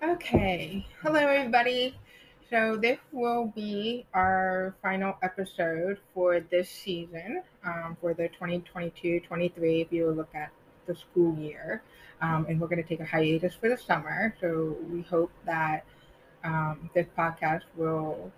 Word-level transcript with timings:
Okay. 0.00 0.86
Hello, 1.02 1.18
everybody. 1.18 1.98
So, 2.50 2.76
this 2.76 2.98
will 3.10 3.52
be 3.56 4.06
our 4.14 4.76
final 4.80 5.16
episode 5.22 5.98
for 6.14 6.38
this 6.38 6.70
season 6.70 7.42
um, 7.64 7.96
for 8.00 8.14
the 8.14 8.28
2022 8.28 9.20
23, 9.26 9.80
if 9.80 9.92
you 9.92 10.08
look 10.12 10.32
at 10.36 10.50
the 10.86 10.94
school 10.94 11.36
year. 11.36 11.82
Um, 12.22 12.46
and 12.48 12.60
we're 12.60 12.68
going 12.68 12.80
to 12.80 12.88
take 12.88 13.00
a 13.00 13.04
hiatus 13.04 13.54
for 13.54 13.68
the 13.68 13.76
summer. 13.76 14.36
So, 14.40 14.76
we 14.88 15.02
hope 15.02 15.32
that 15.46 15.84
um, 16.44 16.90
this 16.94 17.08
podcast 17.18 17.62
will 17.76 18.30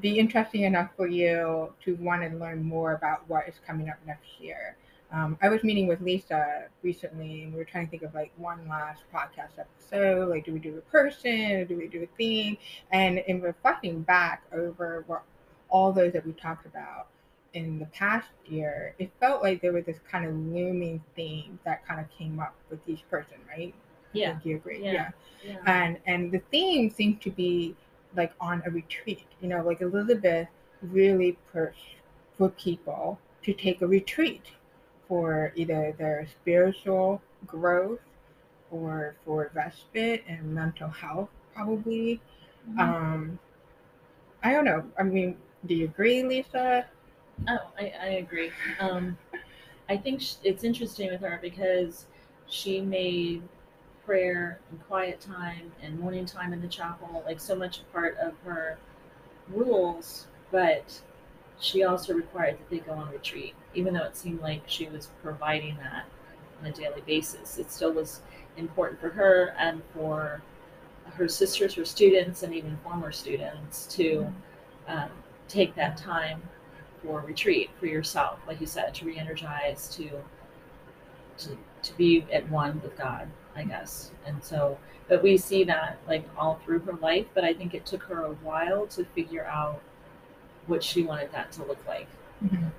be 0.00 0.20
interesting 0.20 0.62
enough 0.62 0.90
for 0.96 1.08
you 1.08 1.72
to 1.84 1.96
want 1.96 2.22
to 2.22 2.38
learn 2.38 2.62
more 2.62 2.92
about 2.92 3.28
what 3.28 3.48
is 3.48 3.54
coming 3.66 3.88
up 3.88 3.96
next 4.06 4.28
year. 4.38 4.76
Um, 5.12 5.36
I 5.42 5.50
was 5.50 5.62
meeting 5.62 5.86
with 5.86 6.00
Lisa 6.00 6.64
recently, 6.82 7.42
and 7.42 7.52
we 7.52 7.58
were 7.58 7.66
trying 7.66 7.86
to 7.86 7.90
think 7.90 8.02
of 8.02 8.14
like 8.14 8.32
one 8.36 8.66
last 8.66 9.02
podcast 9.14 9.58
episode. 9.58 10.28
Like, 10.30 10.46
do 10.46 10.54
we 10.54 10.58
do 10.58 10.78
a 10.78 10.80
person 10.90 11.52
or 11.52 11.64
do 11.66 11.76
we 11.76 11.86
do 11.86 12.02
a 12.02 12.16
theme? 12.16 12.56
And 12.92 13.18
in 13.18 13.42
reflecting 13.42 14.00
back 14.02 14.44
over 14.52 15.04
what 15.06 15.22
all 15.68 15.92
those 15.92 16.14
that 16.14 16.24
we 16.26 16.32
talked 16.32 16.64
about 16.64 17.08
in 17.52 17.78
the 17.78 17.84
past 17.86 18.28
year, 18.46 18.94
it 18.98 19.10
felt 19.20 19.42
like 19.42 19.60
there 19.60 19.74
was 19.74 19.84
this 19.84 19.98
kind 20.10 20.24
of 20.24 20.34
looming 20.34 21.02
theme 21.14 21.58
that 21.64 21.86
kind 21.86 22.00
of 22.00 22.10
came 22.10 22.40
up 22.40 22.54
with 22.70 22.80
each 22.86 23.06
person, 23.10 23.36
right? 23.46 23.74
Yeah. 24.14 24.38
Do 24.42 24.48
you 24.48 24.56
agree? 24.56 24.82
Yeah. 24.82 24.92
yeah. 24.92 25.10
Yeah. 25.44 25.56
And 25.66 25.98
and 26.06 26.32
the 26.32 26.40
theme 26.50 26.88
seemed 26.88 27.20
to 27.22 27.30
be 27.30 27.76
like 28.16 28.32
on 28.40 28.62
a 28.64 28.70
retreat. 28.70 29.26
You 29.42 29.48
know, 29.48 29.62
like 29.62 29.82
Elizabeth 29.82 30.48
really 30.80 31.36
pushed 31.52 31.96
for 32.38 32.48
people 32.48 33.18
to 33.42 33.52
take 33.52 33.82
a 33.82 33.86
retreat 33.86 34.52
for 35.12 35.52
either 35.56 35.94
their 35.98 36.26
spiritual 36.26 37.20
growth 37.46 38.00
or 38.70 39.14
for 39.26 39.50
respite 39.52 40.24
and 40.26 40.54
mental 40.54 40.88
health, 40.88 41.28
probably. 41.54 42.18
Mhm. 42.70 42.80
Um, 42.80 43.38
I 44.42 44.52
don't 44.52 44.64
know. 44.64 44.82
I 44.98 45.02
mean, 45.02 45.36
do 45.66 45.74
you 45.74 45.84
agree, 45.84 46.22
Lisa? 46.22 46.86
Oh, 47.46 47.58
I, 47.78 47.92
I 48.00 48.06
agree. 48.24 48.52
Um, 48.80 49.18
I 49.86 49.98
think 49.98 50.22
sh- 50.22 50.36
it's 50.44 50.64
interesting 50.64 51.10
with 51.10 51.20
her 51.20 51.38
because 51.42 52.06
she 52.48 52.80
made 52.80 53.42
prayer 54.06 54.60
and 54.70 54.82
quiet 54.86 55.20
time 55.20 55.72
and 55.82 56.00
morning 56.00 56.24
time 56.24 56.54
in 56.54 56.62
the 56.62 56.68
chapel 56.68 57.22
like 57.26 57.38
so 57.38 57.54
much 57.54 57.80
a 57.80 57.84
part 57.92 58.16
of 58.16 58.32
her 58.46 58.78
rules, 59.50 60.26
but 60.50 61.02
she 61.62 61.84
also 61.84 62.12
required 62.12 62.58
that 62.58 62.70
they 62.70 62.78
go 62.78 62.92
on 62.92 63.10
retreat, 63.10 63.54
even 63.74 63.94
though 63.94 64.02
it 64.02 64.16
seemed 64.16 64.40
like 64.40 64.62
she 64.66 64.88
was 64.88 65.10
providing 65.22 65.76
that 65.76 66.04
on 66.60 66.66
a 66.66 66.72
daily 66.72 67.02
basis. 67.06 67.56
It 67.56 67.70
still 67.70 67.92
was 67.92 68.20
important 68.56 69.00
for 69.00 69.08
her 69.10 69.54
and 69.58 69.80
for 69.94 70.42
her 71.04 71.28
sisters, 71.28 71.74
her 71.74 71.84
students, 71.84 72.42
and 72.42 72.52
even 72.52 72.76
former 72.82 73.12
students 73.12 73.86
to 73.86 74.26
um, 74.88 75.10
take 75.48 75.74
that 75.76 75.96
time 75.96 76.42
for 77.02 77.20
retreat 77.20 77.70
for 77.78 77.86
yourself, 77.86 78.40
like 78.46 78.60
you 78.60 78.66
said, 78.66 78.92
to 78.94 79.04
re-energize, 79.04 79.88
to 79.96 80.10
to 81.38 81.56
to 81.82 81.96
be 81.96 82.24
at 82.32 82.48
one 82.50 82.80
with 82.82 82.96
God, 82.98 83.28
I 83.54 83.64
guess. 83.64 84.10
And 84.26 84.42
so, 84.42 84.78
but 85.08 85.22
we 85.22 85.36
see 85.36 85.62
that 85.64 85.98
like 86.08 86.28
all 86.36 86.60
through 86.64 86.80
her 86.80 86.94
life. 86.94 87.26
But 87.34 87.44
I 87.44 87.54
think 87.54 87.74
it 87.74 87.86
took 87.86 88.02
her 88.04 88.24
a 88.24 88.32
while 88.34 88.86
to 88.88 89.04
figure 89.04 89.46
out 89.46 89.80
what 90.66 90.82
she 90.82 91.02
wanted 91.02 91.32
that 91.32 91.52
to 91.52 91.64
look 91.64 91.78
like. 91.86 92.08
Mhm. 92.44 92.70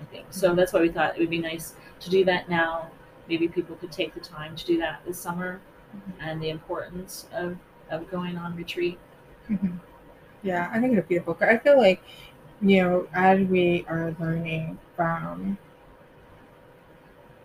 I 0.00 0.04
think 0.10 0.26
so. 0.30 0.54
That's 0.54 0.72
why 0.72 0.80
we 0.80 0.88
thought 0.88 1.16
it 1.16 1.20
would 1.20 1.30
be 1.30 1.38
nice 1.38 1.74
to 2.00 2.10
do 2.10 2.24
that 2.24 2.48
now. 2.48 2.90
Maybe 3.28 3.48
people 3.48 3.76
could 3.76 3.92
take 3.92 4.14
the 4.14 4.20
time 4.20 4.54
to 4.56 4.64
do 4.64 4.78
that 4.78 5.00
this 5.04 5.18
summer, 5.18 5.60
and 6.20 6.42
the 6.42 6.50
importance 6.50 7.26
of 7.32 7.56
of 7.90 8.10
going 8.10 8.36
on 8.36 8.56
retreat. 8.56 8.98
Mhm. 9.48 9.78
Yeah, 10.42 10.68
I 10.72 10.80
think 10.80 10.96
it's 10.96 11.06
beautiful. 11.06 11.34
'Cause 11.34 11.48
I 11.48 11.58
feel 11.58 11.78
like, 11.78 12.02
you 12.60 12.82
know, 12.82 13.08
as 13.12 13.46
we 13.46 13.84
are 13.88 14.14
learning 14.18 14.78
from 14.96 15.56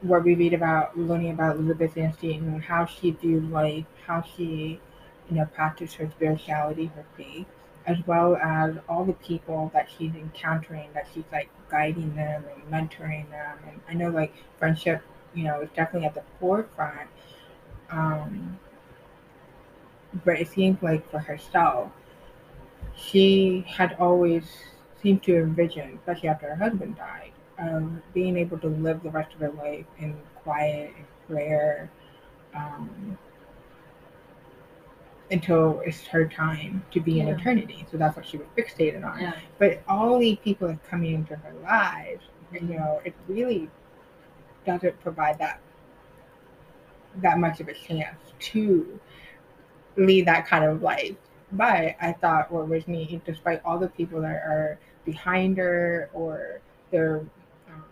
what 0.02 0.24
we 0.24 0.34
read 0.34 0.54
about, 0.54 0.98
learning 0.98 1.32
about 1.32 1.58
Elizabeth 1.58 1.96
Ann 1.96 2.14
Seton 2.14 2.48
and 2.48 2.64
how 2.64 2.86
she 2.86 3.12
viewed 3.12 3.52
life, 3.52 3.86
how 4.08 4.24
she, 4.24 4.82
you 5.30 5.36
know, 5.38 5.46
practiced 5.54 5.96
her 5.98 6.10
spirituality, 6.10 6.88
her 6.96 7.06
faith, 7.16 7.46
as 7.88 7.98
well 8.06 8.36
as 8.36 8.76
all 8.88 9.06
the 9.06 9.14
people 9.14 9.72
that 9.74 9.90
she's 9.98 10.14
encountering, 10.14 10.90
that 10.94 11.08
she's 11.14 11.24
like 11.32 11.50
guiding 11.70 12.16
them 12.16 12.44
and 12.54 12.64
mentoring 12.72 13.30
them. 13.30 13.58
And 13.68 13.82
I 13.90 13.94
know 13.94 14.10
like 14.10 14.34
friendship, 14.60 15.02
you 15.34 15.44
know, 15.44 15.62
is 15.62 15.70
definitely 15.76 16.08
at 16.08 16.14
the 16.14 16.24
forefront. 16.40 17.10
Um, 17.90 18.60
but 20.26 20.40
it 20.40 20.50
seems 20.50 20.82
like 20.84 21.10
for 21.10 21.20
herself, 21.20 21.92
she 22.96 23.66
had 23.68 23.96
always 24.00 24.44
seemed 25.02 25.24
to 25.24 25.38
envision, 25.38 25.98
especially 25.98 26.30
after 26.30 26.54
her 26.54 26.56
husband 26.56 26.98
died, 26.98 27.32
um, 27.58 28.02
being 28.14 28.38
able 28.38 28.60
to 28.60 28.68
live 28.68 29.02
the 29.04 29.10
rest 29.10 29.34
of 29.34 29.40
her 29.40 29.52
life 29.52 29.86
in 30.00 30.16
quiet 30.44 30.94
and 30.96 31.06
prayer 31.28 31.90
um, 32.56 33.18
until 35.32 35.82
it's 35.86 36.06
her 36.08 36.28
time 36.28 36.84
to 36.92 37.00
be 37.00 37.20
in 37.22 37.28
eternity. 37.30 37.86
So 37.90 37.98
that's 37.98 38.16
what 38.16 38.26
she 38.26 38.38
was 38.38 38.48
fixated 38.58 39.06
on. 39.06 39.20
Yeah. 39.20 39.34
But 39.58 39.82
all 39.88 40.20
these 40.20 40.38
people 40.44 40.68
that 40.68 40.84
coming 40.90 41.14
into 41.14 41.36
her 41.36 41.54
lives, 41.64 42.24
you 42.52 42.62
know, 42.62 43.02
it 43.06 43.14
really 43.28 43.70
doesn't 44.66 45.00
provide 45.02 45.40
that 45.40 45.60
that 47.18 47.38
much 47.40 47.60
of 47.60 47.68
a 47.68 47.74
chance 47.74 48.18
to 48.40 49.00
lead 49.98 50.26
that 50.26 50.48
kind 50.48 50.64
of 50.64 50.82
life. 50.82 51.16
But 51.52 51.96
I 52.02 52.14
thought 52.14 52.52
what 52.52 52.70
was 52.70 52.88
neat, 52.88 53.24
despite 53.26 53.62
all 53.66 53.78
the 53.78 53.90
people 53.90 54.22
that 54.22 54.36
are 54.36 54.80
behind 55.04 55.58
her 55.58 56.10
or 56.14 56.62
they're 56.92 57.26
um, 57.70 57.84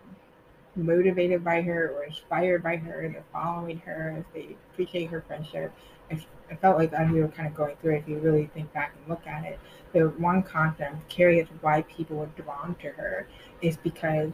motivated 0.75 1.43
by 1.43 1.61
her 1.61 1.89
or 1.89 2.05
inspired 2.05 2.63
by 2.63 2.77
her, 2.77 3.09
they're 3.11 3.23
following 3.33 3.79
her, 3.79 4.23
they 4.33 4.55
appreciate 4.71 5.09
her 5.09 5.21
friendship. 5.27 5.73
I, 6.11 6.25
I 6.51 6.55
felt 6.55 6.77
like 6.77 6.93
as 6.93 7.11
we 7.11 7.21
were 7.21 7.27
kind 7.27 7.47
of 7.47 7.55
going 7.55 7.75
through 7.77 7.95
it, 7.95 7.99
if 7.99 8.07
you 8.07 8.19
really 8.19 8.49
think 8.53 8.71
back 8.73 8.93
and 8.97 9.07
look 9.07 9.25
at 9.27 9.45
it, 9.45 9.59
the 9.93 10.09
one 10.09 10.43
constant, 10.43 10.95
I'm 10.95 11.01
curious 11.09 11.47
why 11.61 11.83
people 11.83 12.17
were 12.17 12.29
drawn 12.41 12.75
to 12.81 12.89
her 12.89 13.27
is 13.61 13.77
because 13.77 14.31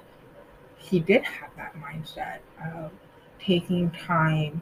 she 0.81 0.99
did 0.99 1.23
have 1.23 1.49
that 1.57 1.75
mindset 1.75 2.39
of 2.73 2.91
taking 3.39 3.91
time 3.91 4.61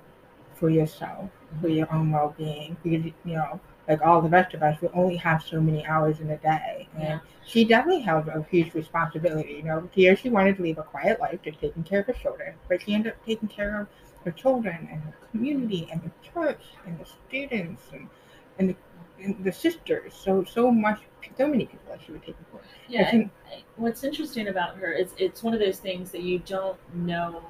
for 0.55 0.69
yourself, 0.69 1.29
for 1.61 1.67
your 1.67 1.91
own 1.93 2.11
well 2.11 2.33
being. 2.37 2.77
Because, 2.83 3.05
you 3.25 3.35
know, 3.35 3.59
like 3.87 4.01
all 4.01 4.21
the 4.21 4.29
rest 4.29 4.53
of 4.53 4.63
us, 4.63 4.79
we 4.81 4.87
only 4.89 5.17
have 5.17 5.43
so 5.43 5.59
many 5.59 5.85
hours 5.85 6.19
in 6.19 6.29
a 6.29 6.37
day. 6.37 6.87
And 6.95 7.03
Yeah. 7.03 7.19
she 7.45 7.65
definitely 7.65 8.01
held 8.01 8.27
a 8.27 8.43
huge 8.49 8.73
responsibility. 8.73 9.53
You 9.53 9.63
know, 9.63 9.89
here 9.91 10.15
she 10.15 10.29
wanted 10.29 10.57
to 10.57 10.63
live 10.63 10.77
a 10.77 10.83
quiet 10.83 11.19
life, 11.19 11.41
just 11.43 11.59
taking 11.59 11.83
care 11.83 11.99
of 11.99 12.07
her 12.07 12.13
children, 12.13 12.55
but 12.69 12.81
she 12.81 12.93
ended 12.93 13.13
up 13.13 13.25
taking 13.25 13.49
care 13.49 13.81
of 13.81 13.87
her 14.25 14.31
children 14.31 14.87
and 14.91 15.01
her 15.01 15.13
community 15.31 15.87
and 15.91 16.01
the 16.01 16.11
church 16.33 16.61
and 16.85 16.99
the 16.99 17.05
students 17.05 17.83
and, 17.91 18.07
and, 18.59 18.69
the, 18.69 18.75
and 19.23 19.43
the 19.43 19.51
sisters. 19.51 20.13
So, 20.13 20.43
so 20.43 20.71
much, 20.71 21.01
so 21.37 21.47
many 21.47 21.65
people 21.65 21.85
that 21.89 21.99
she 22.05 22.13
taking 22.13 22.33
care 22.51 22.59
of. 22.59 22.61
Yeah, 22.87 23.11
think- 23.11 23.31
what's 23.75 24.03
interesting 24.03 24.47
about 24.47 24.77
her 24.77 24.91
is 24.91 25.11
it's 25.17 25.43
one 25.43 25.53
of 25.53 25.59
those 25.59 25.79
things 25.79 26.11
that 26.11 26.21
you 26.21 26.39
don't 26.39 26.77
know, 26.93 27.43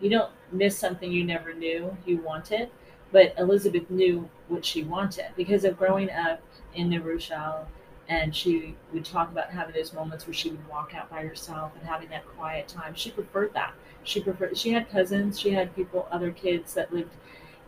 you 0.00 0.10
don't 0.10 0.30
miss 0.50 0.76
something 0.76 1.10
you 1.10 1.24
never 1.24 1.54
knew 1.54 1.96
you 2.06 2.18
wanted. 2.18 2.70
But 3.10 3.34
Elizabeth 3.36 3.90
knew 3.90 4.28
what 4.48 4.64
she 4.64 4.84
wanted 4.84 5.26
because 5.36 5.64
of 5.64 5.76
growing 5.76 6.10
up 6.10 6.40
in 6.74 6.88
New 6.88 7.02
Rochelle, 7.02 7.68
and 8.08 8.34
she 8.34 8.74
would 8.92 9.04
talk 9.04 9.30
about 9.30 9.50
having 9.50 9.74
those 9.74 9.92
moments 9.92 10.26
where 10.26 10.32
she 10.32 10.50
would 10.50 10.66
walk 10.66 10.94
out 10.94 11.10
by 11.10 11.22
herself 11.22 11.72
and 11.78 11.86
having 11.86 12.08
that 12.08 12.26
quiet 12.26 12.68
time. 12.68 12.94
She 12.94 13.10
preferred 13.10 13.52
that. 13.52 13.74
She 14.04 14.20
preferred. 14.20 14.56
She 14.56 14.70
had 14.72 14.90
cousins. 14.90 15.38
She 15.38 15.50
had 15.50 15.74
people, 15.74 16.08
other 16.10 16.30
kids 16.30 16.74
that 16.74 16.92
lived 16.92 17.14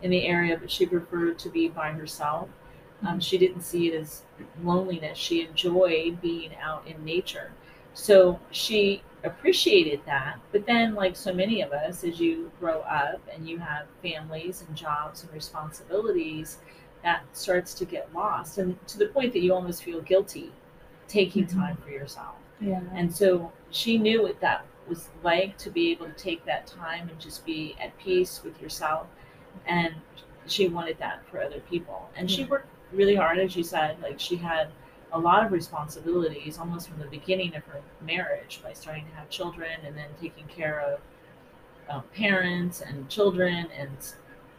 in 0.01 0.11
the 0.11 0.25
area, 0.25 0.57
but 0.57 0.69
she 0.69 0.85
preferred 0.85 1.39
to 1.39 1.49
be 1.49 1.69
by 1.69 1.91
herself. 1.91 2.49
Um, 3.05 3.19
she 3.19 3.37
didn't 3.37 3.61
see 3.61 3.87
it 3.87 3.99
as 3.99 4.23
loneliness. 4.63 5.17
She 5.17 5.45
enjoyed 5.45 6.21
being 6.21 6.55
out 6.61 6.85
in 6.87 7.03
nature. 7.03 7.51
So 7.93 8.39
she 8.51 9.01
appreciated 9.23 10.01
that. 10.05 10.39
But 10.51 10.65
then, 10.65 10.95
like 10.95 11.15
so 11.15 11.33
many 11.33 11.61
of 11.61 11.71
us, 11.71 12.03
as 12.03 12.19
you 12.19 12.51
grow 12.59 12.81
up 12.81 13.21
and 13.33 13.47
you 13.47 13.57
have 13.59 13.87
families 14.01 14.63
and 14.67 14.75
jobs 14.75 15.23
and 15.23 15.33
responsibilities, 15.33 16.59
that 17.03 17.23
starts 17.33 17.73
to 17.75 17.85
get 17.85 18.13
lost. 18.13 18.57
And 18.57 18.77
to 18.87 18.97
the 18.97 19.07
point 19.07 19.33
that 19.33 19.39
you 19.39 19.53
almost 19.53 19.83
feel 19.83 20.01
guilty 20.01 20.51
taking 21.07 21.45
Mhm. 21.45 21.53
time 21.53 21.77
for 21.77 21.89
yourself. 21.89 22.35
Yeah. 22.59 22.81
And 22.93 23.13
so 23.13 23.51
she 23.69 23.97
knew 23.97 24.23
what 24.23 24.39
that 24.41 24.65
was 24.87 25.09
like 25.23 25.57
to 25.59 25.69
be 25.69 25.91
able 25.91 26.05
to 26.05 26.13
take 26.13 26.45
that 26.45 26.67
time 26.67 27.09
and 27.09 27.19
just 27.19 27.45
be 27.45 27.75
at 27.81 27.97
peace 27.97 28.41
with 28.43 28.61
yourself. 28.61 29.07
And 29.65 29.95
she 30.45 30.67
wanted 30.67 30.97
that 30.99 31.25
for 31.29 31.41
other 31.41 31.59
people. 31.61 32.09
And 32.15 32.29
she 32.29 32.45
worked 32.45 32.67
really 32.91 33.15
hard, 33.15 33.39
as 33.39 33.55
you 33.55 33.63
said. 33.63 33.97
Like 34.01 34.19
she 34.19 34.35
had 34.35 34.69
a 35.11 35.19
lot 35.19 35.45
of 35.45 35.51
responsibilities 35.51 36.57
almost 36.57 36.89
from 36.89 36.99
the 36.99 37.05
beginning 37.05 37.55
of 37.55 37.63
her 37.65 37.81
marriage 38.01 38.59
by 38.63 38.73
starting 38.73 39.05
to 39.05 39.15
have 39.15 39.29
children 39.29 39.71
and 39.85 39.95
then 39.97 40.09
taking 40.21 40.45
care 40.47 40.81
of 40.81 40.99
um, 41.89 42.03
parents 42.13 42.81
and 42.81 43.07
children 43.09 43.67
and 43.77 44.13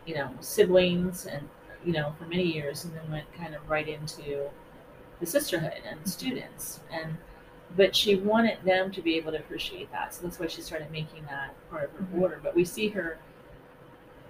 you 0.06 0.14
know 0.14 0.30
siblings 0.40 1.26
and 1.26 1.48
you 1.86 1.92
know, 1.92 2.12
for 2.18 2.26
many 2.26 2.42
years, 2.42 2.84
and 2.84 2.94
then 2.94 3.10
went 3.10 3.32
kind 3.34 3.54
of 3.54 3.70
right 3.70 3.88
into 3.88 4.50
the 5.20 5.26
sisterhood 5.26 5.80
and 5.88 6.06
students. 6.06 6.80
And 6.90 7.16
but 7.74 7.94
she 7.96 8.16
wanted 8.16 8.58
them 8.64 8.90
to 8.92 9.02
be 9.02 9.16
able 9.16 9.32
to 9.32 9.38
appreciate 9.38 9.90
that, 9.92 10.14
so 10.14 10.22
that's 10.22 10.38
why 10.38 10.46
she 10.46 10.60
started 10.62 10.90
making 10.90 11.24
that 11.24 11.54
part 11.70 11.84
of 11.84 11.90
her 11.92 12.16
Mhm. 12.16 12.22
order. 12.22 12.40
But 12.42 12.54
we 12.54 12.64
see 12.64 12.88
her 12.88 13.18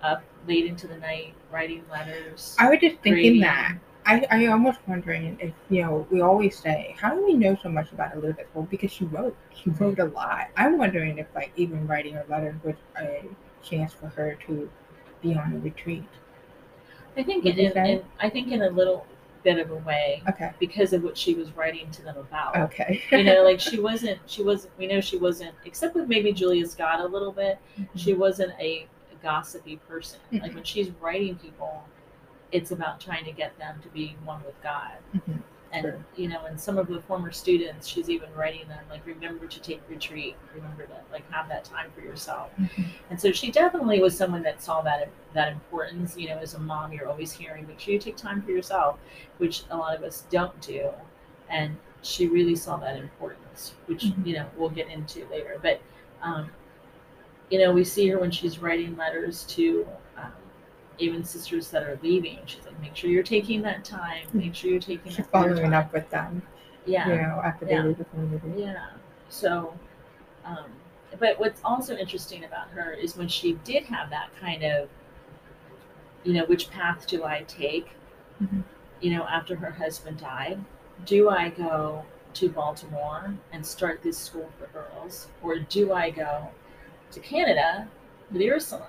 up 0.03 0.23
late 0.47 0.67
into 0.67 0.87
the 0.87 0.97
night 0.99 1.35
writing 1.51 1.85
letters. 1.91 2.57
I 2.59 2.71
was 2.71 2.79
just 2.81 2.97
thinking 3.03 3.13
Grading. 3.13 3.41
that. 3.43 3.75
I, 4.09 4.25
I 4.31 4.47
almost 4.47 4.79
wondering 4.87 5.37
if, 5.41 5.53
you 5.69 5.83
know, 5.83 6.07
we 6.11 6.21
always 6.21 6.57
say, 6.57 6.95
how 7.01 7.13
do 7.15 7.25
we 7.27 7.35
know 7.35 7.57
so 7.61 7.69
much 7.69 7.91
about 7.91 8.15
Elizabeth? 8.15 8.47
Well, 8.55 8.67
because 8.71 8.93
she 8.93 9.05
wrote. 9.07 9.37
She 9.53 9.71
wrote 9.71 9.99
a 9.99 10.05
lot. 10.05 10.49
I'm 10.57 10.79
wondering 10.79 11.19
if, 11.19 11.27
like, 11.35 11.51
even 11.57 11.87
writing 11.89 12.15
her 12.15 12.25
letters 12.29 12.55
was 12.63 12.77
a 13.01 13.25
chance 13.65 13.93
for 13.93 14.07
her 14.09 14.39
to 14.47 14.71
be 15.23 15.35
on 15.35 15.55
a 15.55 15.59
retreat. 15.59 16.05
I 17.17 17.25
think 17.25 17.43
Would 17.45 17.55
in, 17.55 17.61
you 17.61 17.67
in, 17.69 17.73
say? 17.73 17.93
in 17.95 18.05
I 18.21 18.31
think 18.31 18.53
in 18.53 18.63
a 18.63 18.71
little 18.71 19.07
bit 19.47 19.59
of 19.59 19.71
a 19.71 19.77
way 19.77 20.23
Okay. 20.29 20.51
because 20.59 20.93
of 20.93 21.05
what 21.05 21.17
she 21.17 21.35
was 21.35 21.53
writing 21.57 21.89
to 21.93 22.03
them 22.03 22.17
about. 22.17 22.57
Okay. 22.57 23.01
you 23.13 23.23
know, 23.23 23.45
like 23.45 23.61
she 23.61 23.79
wasn't 23.89 24.19
she 24.27 24.43
wasn't 24.43 24.77
we 24.77 24.87
know 24.89 25.01
she 25.01 25.17
wasn't 25.19 25.55
except 25.65 25.95
with 25.95 26.09
maybe 26.09 26.33
Julia 26.33 26.67
Scott 26.67 26.99
a 27.01 27.07
little 27.07 27.31
bit, 27.33 27.59
she 27.95 28.13
wasn't 28.13 28.53
a 28.59 28.87
gossipy 29.23 29.77
person. 29.89 30.19
Like 30.33 30.53
when 30.55 30.65
she's 30.65 30.91
writing 31.01 31.37
people, 31.37 31.85
it's 32.51 32.73
about 32.73 33.01
trying 33.01 33.25
to 33.25 33.33
get 33.33 33.57
them 33.59 33.79
to 33.83 33.89
be 33.91 34.17
one 34.25 34.43
with 34.45 34.61
God. 34.63 34.93
Mhm. 35.15 35.39
And 35.73 35.83
Sure. 35.83 36.05
you 36.17 36.29
know, 36.29 36.45
and 36.47 36.59
some 36.59 36.79
of 36.79 36.87
the 36.87 37.01
former 37.03 37.33
students, 37.33 37.87
she's 37.89 38.09
even 38.09 38.33
writing 38.35 38.67
them 38.69 38.85
like, 38.89 39.05
remember 39.05 39.47
to 39.47 39.61
take 39.61 39.83
retreat, 39.91 40.37
remember 40.55 40.85
to 40.87 40.93
like 41.13 41.29
have 41.33 41.49
that 41.49 41.65
time 41.65 41.91
for 41.95 42.01
yourself. 42.03 42.51
Mhm. 42.59 42.87
And 43.11 43.21
so 43.21 43.33
she 43.33 43.51
definitely 43.51 44.01
was 44.01 44.17
someone 44.17 44.43
that 44.45 44.63
saw 44.63 44.81
that 44.83 45.09
that 45.35 45.53
importance. 45.53 46.17
You 46.17 46.29
know, 46.31 46.39
as 46.39 46.55
a 46.55 46.59
mom, 46.61 46.93
you're 46.93 47.09
always 47.09 47.33
hearing, 47.33 47.67
make 47.67 47.81
sure 47.81 47.93
you 47.95 48.01
take 48.01 48.17
time 48.17 48.43
for 48.43 48.53
yourself, 48.53 48.99
which 49.39 49.65
a 49.71 49.77
lot 49.77 49.95
of 49.97 50.03
us 50.03 50.25
don't 50.31 50.59
do. 50.61 50.91
And 51.51 51.77
she 52.03 52.29
really 52.29 52.57
saw 52.57 52.77
that 52.77 52.97
importance, 52.97 53.75
which 53.87 54.05
Mhm. 54.05 54.27
you 54.27 54.35
know 54.35 54.47
we'll 54.57 54.71
get 54.71 54.89
into 54.89 55.27
later. 55.31 55.59
But 55.61 55.81
um, 56.23 56.51
you 57.51 57.59
know, 57.59 57.73
we 57.73 57.85
see 57.85 58.09
her 58.09 58.19
when 58.19 58.31
she's 58.31 58.59
writing 58.61 58.97
letters 58.97 59.45
to 59.45 59.87
um, 60.17 60.33
even 60.99 61.23
sisters 61.25 61.71
that 61.71 61.83
are 61.83 61.99
leaving. 62.03 62.39
She's 62.47 62.65
like, 62.65 62.81
make 62.81 62.97
sure 62.97 63.11
you're 63.11 63.23
taking 63.23 63.63
that 63.63 63.85
time. 63.85 64.27
Make 64.33 64.55
sure 64.55 64.71
you're 64.71 64.81
taking 64.81 65.13
your 65.13 65.25
following 65.27 65.57
time." 65.57 65.75
up 65.75 65.93
with 65.93 66.09
them, 66.11 66.43
Yeah. 66.87 67.09
you 67.09 67.17
know, 67.17 67.41
after 67.45 67.67
Yeah. 67.67 67.83
they 67.83 67.89
leave 67.89 67.99
the 67.99 68.05
community. 68.07 68.63
Yeah. 68.63 68.87
So, 69.29 69.75
um, 70.45 70.67
but 71.19 71.39
what's 71.39 71.61
also 71.65 71.97
interesting 71.97 72.45
about 72.45 72.69
her 72.71 72.93
is 72.93 73.17
when 73.17 73.29
she 73.29 73.55
did 73.65 73.85
have 73.85 74.11
that 74.11 74.29
kind 74.41 74.63
of, 74.63 74.89
you 76.25 76.33
know, 76.35 76.45
which 76.47 76.71
path 76.71 77.07
do 77.07 77.25
I 77.25 77.43
take? 77.47 77.91
Mhm. 78.43 78.63
You 79.01 79.17
know, 79.17 79.25
after 79.25 79.57
her 79.57 79.71
husband 79.71 80.19
died, 80.19 80.63
do 81.05 81.29
I 81.29 81.51
go 81.51 82.05
to 82.35 82.49
Baltimore 82.49 83.35
and 83.53 83.65
start 83.65 84.03
this 84.03 84.19
school 84.19 84.51
for 84.59 84.67
girls, 84.69 85.29
or 85.43 85.59
do 85.59 85.93
I 85.93 86.11
go 86.11 86.49
to 87.13 87.21
Canada 87.21 87.89
for 88.31 88.39
the 88.39 88.49
Ursulines? 88.49 88.83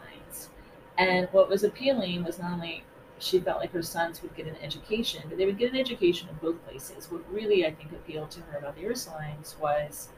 And 0.98 1.28
what 1.32 1.50
was 1.50 1.64
appealing 1.64 2.24
was 2.24 2.40
not 2.40 2.52
only 2.54 2.84
she 3.20 3.40
felt 3.40 3.60
like 3.60 3.72
her 3.72 3.82
sons 3.82 4.22
would 4.22 4.36
get 4.36 4.48
an 4.48 4.56
education, 4.62 5.24
but 5.28 5.38
they 5.38 5.46
would 5.46 5.58
get 5.58 5.72
an 5.72 5.80
education 5.80 6.30
in 6.30 6.36
both 6.36 6.64
places. 6.68 7.12
What 7.12 7.22
really 7.32 7.66
I 7.66 7.74
think 7.74 7.92
appealed 7.92 8.32
to 8.32 8.42
her 8.42 8.58
about 8.60 8.76
the 8.76 8.84
Ursulines 8.84 9.58
was 9.60 10.10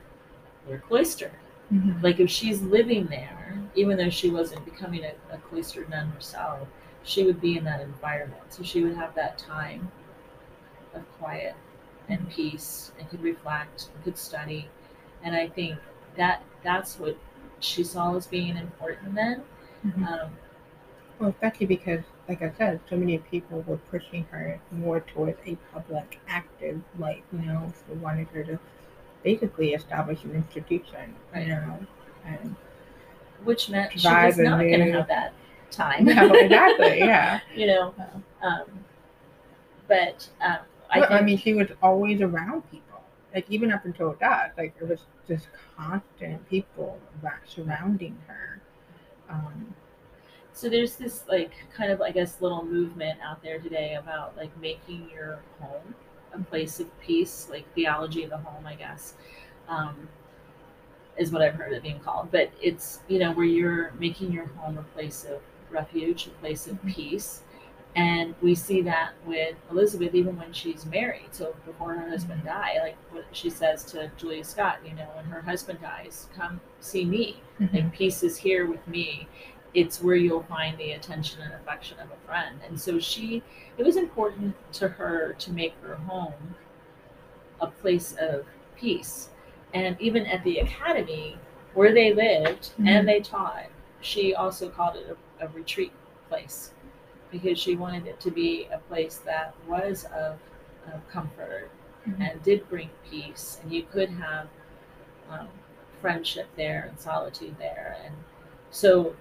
their 0.68 0.80
cloister. 0.80 1.32
Mhm. 1.74 2.02
Like 2.04 2.20
if 2.20 2.30
she's 2.30 2.62
living 2.62 3.08
there, 3.08 3.60
even 3.76 3.98
though 3.98 4.10
she 4.10 4.30
wasn't 4.32 4.66
becoming 4.66 5.04
a, 5.06 5.14
a 5.34 5.38
cloistered 5.40 5.90
nun 5.90 6.10
herself, 6.12 6.68
she 7.04 7.26
would 7.26 7.42
be 7.42 7.58
in 7.58 7.64
that 7.66 7.82
environment. 7.82 8.44
So 8.50 8.64
she 8.64 8.84
would 8.84 8.96
have 8.96 9.16
that 9.16 9.38
time 9.38 9.92
of 10.94 11.04
quiet 11.20 11.56
and 12.08 12.30
peace 12.30 12.92
and 13.00 13.10
could 13.10 13.22
reflect 13.22 13.90
and 13.94 14.04
could 14.04 14.18
study. 14.18 14.68
And 15.24 15.36
I 15.36 15.48
think 15.48 15.78
that 16.16 16.44
that's 16.64 16.98
what 17.00 17.18
she 17.60 17.84
saw 17.84 18.16
as 18.16 18.28
being 18.28 18.58
important 18.58 19.16
then. 19.16 19.44
Mhm. 19.86 20.08
Um, 20.08 20.32
Well, 21.20 21.30
especially 21.30 21.66
because, 21.66 22.04
like 22.30 22.42
I 22.42 22.52
said, 22.58 22.80
so 22.90 22.96
many 22.96 23.18
people 23.18 23.62
were 23.68 23.78
pushing 23.78 24.24
her 24.32 24.60
more 24.72 25.02
towards 25.02 25.38
a 25.46 25.56
public, 25.74 26.20
active 26.28 26.82
life. 26.98 27.24
You 27.34 27.40
know, 27.40 27.74
they 27.90 27.96
wanted 27.96 28.28
her 28.30 28.44
to 28.46 28.60
basically 29.24 29.74
establish 29.74 30.24
an 30.24 30.32
institution. 30.34 31.16
You 31.36 31.48
know, 31.48 31.86
and 32.26 32.56
which 33.44 33.70
meant 33.70 34.00
she 34.00 34.08
was 34.08 34.38
not 34.38 34.60
going 34.60 34.80
to 34.80 34.92
have 34.94 35.08
that 35.08 35.34
time. 35.72 36.06
no, 36.06 36.34
exactly, 36.34 37.00
yeah. 37.00 37.42
you 37.56 37.68
know, 37.68 37.94
um, 38.42 38.66
but 39.88 40.30
um, 40.42 40.60
I 40.90 41.00
Well, 41.00 41.10
think 41.10 41.22
I 41.22 41.24
mean, 41.24 41.38
she 41.38 41.54
was 41.54 41.68
always 41.82 42.22
around 42.22 42.70
people. 42.72 43.02
Like 43.34 43.46
even 43.50 43.72
up 43.72 43.86
until 43.86 44.14
death, 44.14 44.54
like 44.58 44.74
it 44.80 44.88
was 44.88 45.02
just 45.28 45.48
constant 45.78 46.48
people 46.50 47.00
surrounding 47.46 48.18
her. 48.28 48.62
Um, 49.30 49.76
so. 50.60 50.70
There's 50.70 50.96
this 50.96 51.24
like 51.28 51.52
kind 51.76 51.92
of 51.92 52.02
I 52.02 52.12
guess 52.12 52.42
little 52.42 52.66
movement 52.66 53.20
out 53.24 53.42
there 53.42 53.60
today 53.60 53.96
about 53.96 54.36
like 54.38 54.56
making 54.60 55.10
your 55.14 55.40
home 55.60 55.96
a 56.34 56.40
place 56.40 56.80
of 56.80 57.00
peace, 57.02 57.48
like 57.50 57.66
theology 57.74 58.24
of 58.24 58.30
the 58.30 58.38
home, 58.38 58.66
I 58.66 58.76
guess. 58.76 59.14
Um, 59.68 60.08
is 61.18 61.32
what 61.32 61.42
I've 61.42 61.56
heard 61.56 61.74
it 61.74 61.84
being 61.84 62.00
called, 62.00 62.32
but 62.32 62.50
it's 62.62 63.00
you 63.08 63.20
know 63.20 63.32
where 63.34 63.46
you're 63.46 63.92
making 64.00 64.32
your 64.32 64.48
home 64.48 64.78
a 64.78 64.84
place 64.84 65.26
of 65.26 65.42
refuge, 65.70 66.28
a 66.28 66.30
place 66.42 66.68
of 66.68 66.82
Mhm. 66.82 66.94
peace, 66.96 67.44
and 67.96 68.36
we 68.42 68.56
see 68.56 68.82
that 68.84 69.12
with 69.26 69.56
Elizabeth 69.72 70.16
even 70.16 70.38
when 70.38 70.54
she's 70.54 70.86
married. 70.86 71.28
So 71.32 71.56
before 71.66 71.94
her 71.96 72.10
husband 72.10 72.44
died, 72.46 72.80
like 72.82 72.98
what 73.12 73.26
she 73.32 73.50
says 73.50 73.84
to 73.92 74.10
Julia 74.18 74.44
Scott, 74.44 74.80
you 74.86 74.94
know, 74.94 75.08
when 75.16 75.26
her 75.26 75.42
husband 75.42 75.82
dies, 75.82 76.28
come 76.36 76.62
see 76.80 77.06
me. 77.06 77.42
Like 77.74 77.92
peace 77.92 78.24
is 78.24 78.38
here 78.38 78.66
with 78.68 78.88
me. 78.88 79.28
It's 79.74 80.02
where 80.02 80.16
you'll 80.16 80.44
find 80.44 80.78
the 80.78 80.94
attention 80.94 81.42
and 81.42 81.54
affection 81.54 82.00
of 82.00 82.10
a 82.12 82.26
friend. 82.28 82.60
And 82.68 82.80
so 82.80 83.00
she, 83.00 83.44
it 83.78 83.86
was 83.86 83.98
important 83.98 84.56
to 84.74 84.88
her 84.88 85.36
to 85.40 85.52
make 85.52 85.74
her 85.84 85.96
home 85.96 86.56
a 87.62 87.68
place 87.68 88.16
of 88.20 88.46
peace. 88.76 89.30
And 89.74 89.96
even 90.00 90.26
at 90.26 90.44
the 90.44 90.60
academy 90.60 91.38
where 91.74 91.94
they 91.94 92.14
lived 92.14 92.72
Mhm. 92.80 92.88
and 92.88 93.08
they 93.08 93.20
taught, 93.20 93.66
she 94.02 94.34
also 94.34 94.70
called 94.70 94.96
it 94.96 95.18
a, 95.40 95.46
a 95.46 95.50
retreat 95.50 95.92
place 96.28 96.74
because 97.32 97.60
she 97.60 97.76
wanted 97.76 98.08
it 98.08 98.20
to 98.22 98.32
be 98.32 98.68
a 98.72 98.80
place 98.80 99.18
that 99.18 99.54
was 99.68 100.06
of, 100.06 100.40
of 100.92 101.08
comfort 101.10 101.70
Mhm. 102.08 102.32
and 102.32 102.44
did 102.44 102.68
bring 102.70 102.90
peace. 103.10 103.60
And 103.62 103.72
you 103.72 103.84
could 103.84 104.10
have 104.10 104.48
um, 105.30 105.48
friendship 106.02 106.48
there 106.56 106.86
and 106.90 107.00
solitude 107.00 107.56
there. 107.60 107.98
And 108.04 108.16
so 108.72 109.16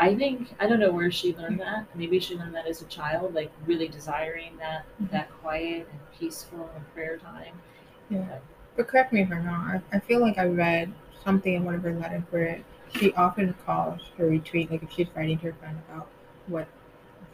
I 0.00 0.14
think, 0.14 0.54
I 0.60 0.66
don't 0.66 0.78
know 0.80 0.92
where 0.92 1.10
she 1.10 1.34
learned 1.36 1.60
that. 1.60 1.86
Maybe 1.94 2.20
she 2.20 2.36
learned 2.36 2.54
that 2.54 2.66
as 2.66 2.82
a 2.82 2.86
child, 2.86 3.34
like 3.34 3.50
really 3.66 3.88
desiring 3.88 4.56
that, 4.58 4.84
Mhm. 5.02 5.10
that 5.10 5.30
quiet 5.40 5.88
and 5.90 6.00
peaceful 6.18 6.70
and 6.74 6.94
prayer 6.94 7.16
time. 7.18 7.60
Yeah. 8.08 8.38
But 8.76 8.86
correct 8.86 9.12
me 9.12 9.22
if 9.22 9.32
I'm 9.32 9.44
wrong. 9.44 9.82
I, 9.92 9.96
I 9.96 9.98
feel 10.00 10.20
like 10.20 10.38
I 10.38 10.46
read 10.46 10.92
something 11.24 11.52
in 11.52 11.64
one 11.64 11.74
of 11.74 11.82
her 11.82 11.92
letters 11.92 12.22
where 12.30 12.60
she 12.94 13.12
often 13.14 13.54
calls 13.66 14.00
her 14.16 14.26
retreat, 14.26 14.70
like 14.70 14.82
if 14.82 14.92
she's 14.92 15.08
writing 15.16 15.38
to 15.38 15.46
her 15.46 15.52
friend 15.54 15.76
about 15.88 16.06
what 16.46 16.68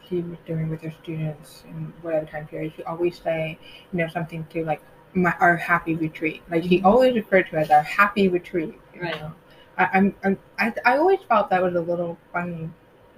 she 0.09 0.21
was 0.21 0.37
doing 0.45 0.69
with 0.69 0.81
her 0.81 0.93
students 1.03 1.63
in 1.67 1.93
whatever 2.01 2.25
time 2.25 2.47
period, 2.47 2.73
she 2.75 2.83
always 2.83 3.19
say, 3.19 3.57
you 3.91 3.97
know, 3.99 4.07
something 4.07 4.45
to 4.51 4.65
like 4.65 4.81
my 5.13 5.33
our 5.39 5.55
happy 5.55 5.95
retreat. 5.95 6.41
Like 6.49 6.63
she 6.63 6.79
Mhm. 6.81 6.85
always 6.85 7.15
referred 7.15 7.47
to 7.51 7.57
it 7.57 7.61
as 7.61 7.71
our 7.71 7.83
happy 7.83 8.27
retreat. 8.27 8.79
you 8.93 9.01
Right. 9.01 9.15
know. 9.21 9.33
I, 9.77 9.89
I'm, 9.93 10.15
I'm 10.23 10.37
I, 10.59 10.73
I 10.85 10.97
always 10.97 11.19
felt 11.27 11.49
that 11.49 11.61
was 11.61 11.75
a 11.75 11.81
little 11.81 12.17
funny 12.31 12.69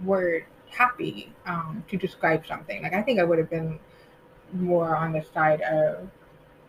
word, 0.04 0.46
happy, 0.70 1.32
um, 1.46 1.84
to 1.90 1.98
describe 1.98 2.46
something. 2.46 2.84
Like 2.84 2.94
I 2.94 3.02
think 3.02 3.20
I 3.20 3.24
would 3.24 3.38
have 3.40 3.50
been 3.50 3.80
more 4.54 4.96
on 4.96 5.14
the 5.14 5.24
side 5.34 5.62
of 5.62 6.08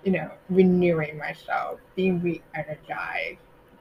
you 0.04 0.12
know, 0.12 0.30
renewing 0.48 1.18
myself, 1.18 1.80
being 1.96 2.22
re-energized, 2.22 3.38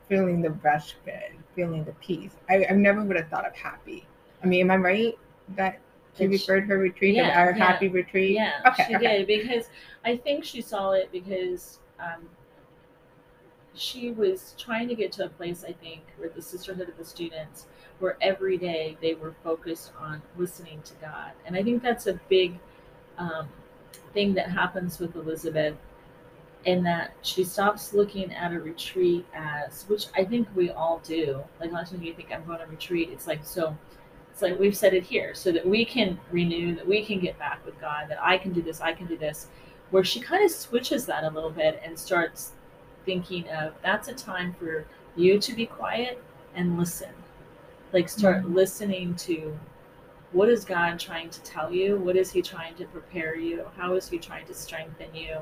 feeling 0.10 0.42
the 0.42 0.50
respite, 0.52 1.32
feeling 1.56 1.84
the 1.84 1.92
peace. 1.94 2.32
I, 2.50 2.66
I 2.70 2.74
never 2.74 3.04
would 3.04 3.16
have 3.18 3.30
thought 3.30 3.46
of 3.46 3.56
happy. 3.56 4.06
I 4.44 4.48
mean, 4.48 4.62
am 4.62 4.72
I 4.72 4.78
right 4.78 5.18
that 5.56 5.80
she 6.18 6.24
she- 6.24 6.28
referred 6.30 6.66
her 6.66 6.80
retreat 6.80 7.18
as 7.18 7.28
Yeah, 7.28 7.40
our 7.40 7.52
yeah. 7.56 7.66
happy 7.66 7.88
retreat? 7.88 8.32
Yeah, 8.32 8.54
Okay. 8.66 8.86
she 8.88 8.96
okay. 8.96 9.18
did 9.20 9.28
because 9.28 9.70
I 10.06 10.18
think 10.18 10.44
she 10.44 10.62
saw 10.62 10.92
it 10.92 11.12
because 11.12 11.80
um, 12.00 12.28
she 13.78 14.12
was 14.12 14.56
trying 14.58 14.88
to 14.88 14.96
get 14.96 15.12
to 15.14 15.26
a 15.26 15.30
place. 15.30 15.64
I 15.68 15.74
think 15.74 16.02
with 16.20 16.36
the 16.36 16.42
sisterhood 16.42 16.90
of 16.90 16.98
the 16.98 17.06
students, 17.06 17.68
where 18.00 18.18
every 18.22 18.58
day 18.58 18.98
they 19.02 19.16
were 19.16 19.36
focused 19.44 19.92
on 20.00 20.22
listening 20.38 20.82
to 20.84 20.94
God, 21.02 21.32
and 21.46 21.56
I 21.56 21.64
think 21.64 21.84
that's 21.84 22.08
a 22.08 22.20
big 22.30 22.60
um, 23.18 23.48
thing 24.14 24.34
that 24.36 24.50
happens 24.50 25.00
with 25.00 25.16
Elizabeth. 25.16 25.76
In 26.66 26.84
that 26.84 27.14
she 27.22 27.46
stops 27.46 27.94
looking 27.94 28.34
at 28.34 28.52
a 28.52 28.60
retreat 28.60 29.26
as, 29.34 29.86
which 29.88 30.08
I 30.18 30.26
think 30.26 30.50
we 30.54 30.70
all 30.72 31.00
do. 31.00 31.42
Like 31.62 31.72
last 31.72 31.92
time 31.94 32.02
you 32.02 32.14
think 32.14 32.30
I'm 32.34 32.44
going 32.46 32.60
to 32.60 32.66
retreat, 32.66 33.10
it's 33.14 33.26
like 33.26 33.46
so 33.46 33.78
It's 34.32 34.42
like 34.42 34.60
we've 34.60 34.76
said 34.76 34.94
it 34.94 35.04
here 35.04 35.34
so 35.34 35.52
that 35.52 35.66
we 35.66 35.86
can 35.86 36.20
renew, 36.30 36.76
that 36.76 36.86
we 36.86 37.06
can 37.06 37.20
get 37.20 37.40
back 37.40 37.66
with 37.66 37.80
God, 37.82 38.08
that 38.10 38.20
I 38.22 38.38
can 38.38 38.54
do 38.54 38.62
this, 38.62 38.82
I 38.82 38.94
can 38.94 39.08
do 39.08 39.18
this. 39.18 39.48
Where 39.92 40.04
she 40.04 40.20
kind 40.20 40.44
of 40.44 40.52
switches 40.52 41.06
that 41.08 41.24
a 41.24 41.30
little 41.30 41.50
bit 41.50 41.82
and 41.84 41.98
starts 41.98 42.52
thinking 43.08 43.48
of 43.50 43.74
that's 43.82 44.10
a 44.10 44.14
time 44.14 44.54
for 44.60 44.86
you 45.16 45.40
to 45.40 45.56
be 45.56 45.66
quiet 45.66 46.22
and 46.54 46.78
listen. 46.78 47.10
Like 47.94 48.10
start 48.10 48.44
Mhm. 48.44 48.54
listening 48.54 49.16
to 49.16 49.58
what 50.34 50.50
is 50.50 50.66
God 50.66 51.00
trying 51.00 51.30
to 51.30 51.42
tell 51.42 51.74
you? 51.74 51.98
What 51.98 52.18
is 52.18 52.32
He 52.32 52.42
trying 52.42 52.76
to 52.76 52.86
prepare 52.86 53.36
you? 53.36 53.66
How 53.78 53.96
is 53.96 54.10
He 54.10 54.20
trying 54.20 54.46
to 54.48 54.54
strengthen 54.54 55.16
you? 55.16 55.38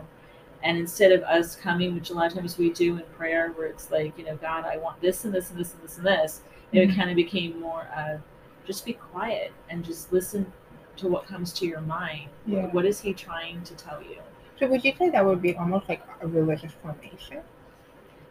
And 0.63 0.77
instead 0.77 1.11
of 1.11 1.23
us 1.23 1.55
coming, 1.55 1.95
which 1.95 2.11
a 2.11 2.13
lot 2.13 2.27
of 2.27 2.33
times 2.37 2.57
we 2.57 2.69
do 2.71 2.97
in 2.97 3.03
prayer, 3.17 3.51
where 3.55 3.67
it's 3.67 3.91
like, 3.91 4.17
you 4.17 4.25
know, 4.25 4.35
God, 4.37 4.63
I 4.65 4.77
want 4.77 5.01
this 5.01 5.25
and 5.25 5.33
this 5.33 5.49
and 5.49 5.59
this 5.59 5.73
and 5.73 5.83
this 5.83 5.97
and 5.97 6.05
this, 6.05 6.41
it 6.71 6.89
Mhm. 6.89 6.95
kind 6.95 7.09
of 7.09 7.15
became 7.15 7.59
more 7.59 7.87
of 7.97 8.21
just 8.65 8.85
be 8.85 8.93
quiet 8.93 9.51
and 9.69 9.83
just 9.83 10.13
listen 10.13 10.51
to 10.97 11.07
what 11.07 11.25
comes 11.25 11.51
to 11.53 11.65
your 11.65 11.81
mind. 11.81 12.29
Yeah. 12.45 12.67
What 12.67 12.85
is 12.85 12.99
He 13.01 13.13
trying 13.13 13.63
to 13.63 13.75
tell 13.75 14.01
you? 14.03 14.17
So 14.59 14.67
would 14.67 14.85
you 14.85 14.93
say 14.97 15.09
that 15.09 15.25
would 15.25 15.41
be 15.41 15.55
almost 15.57 15.89
like 15.89 16.01
a 16.21 16.27
religious 16.27 16.71
formation? 16.81 17.41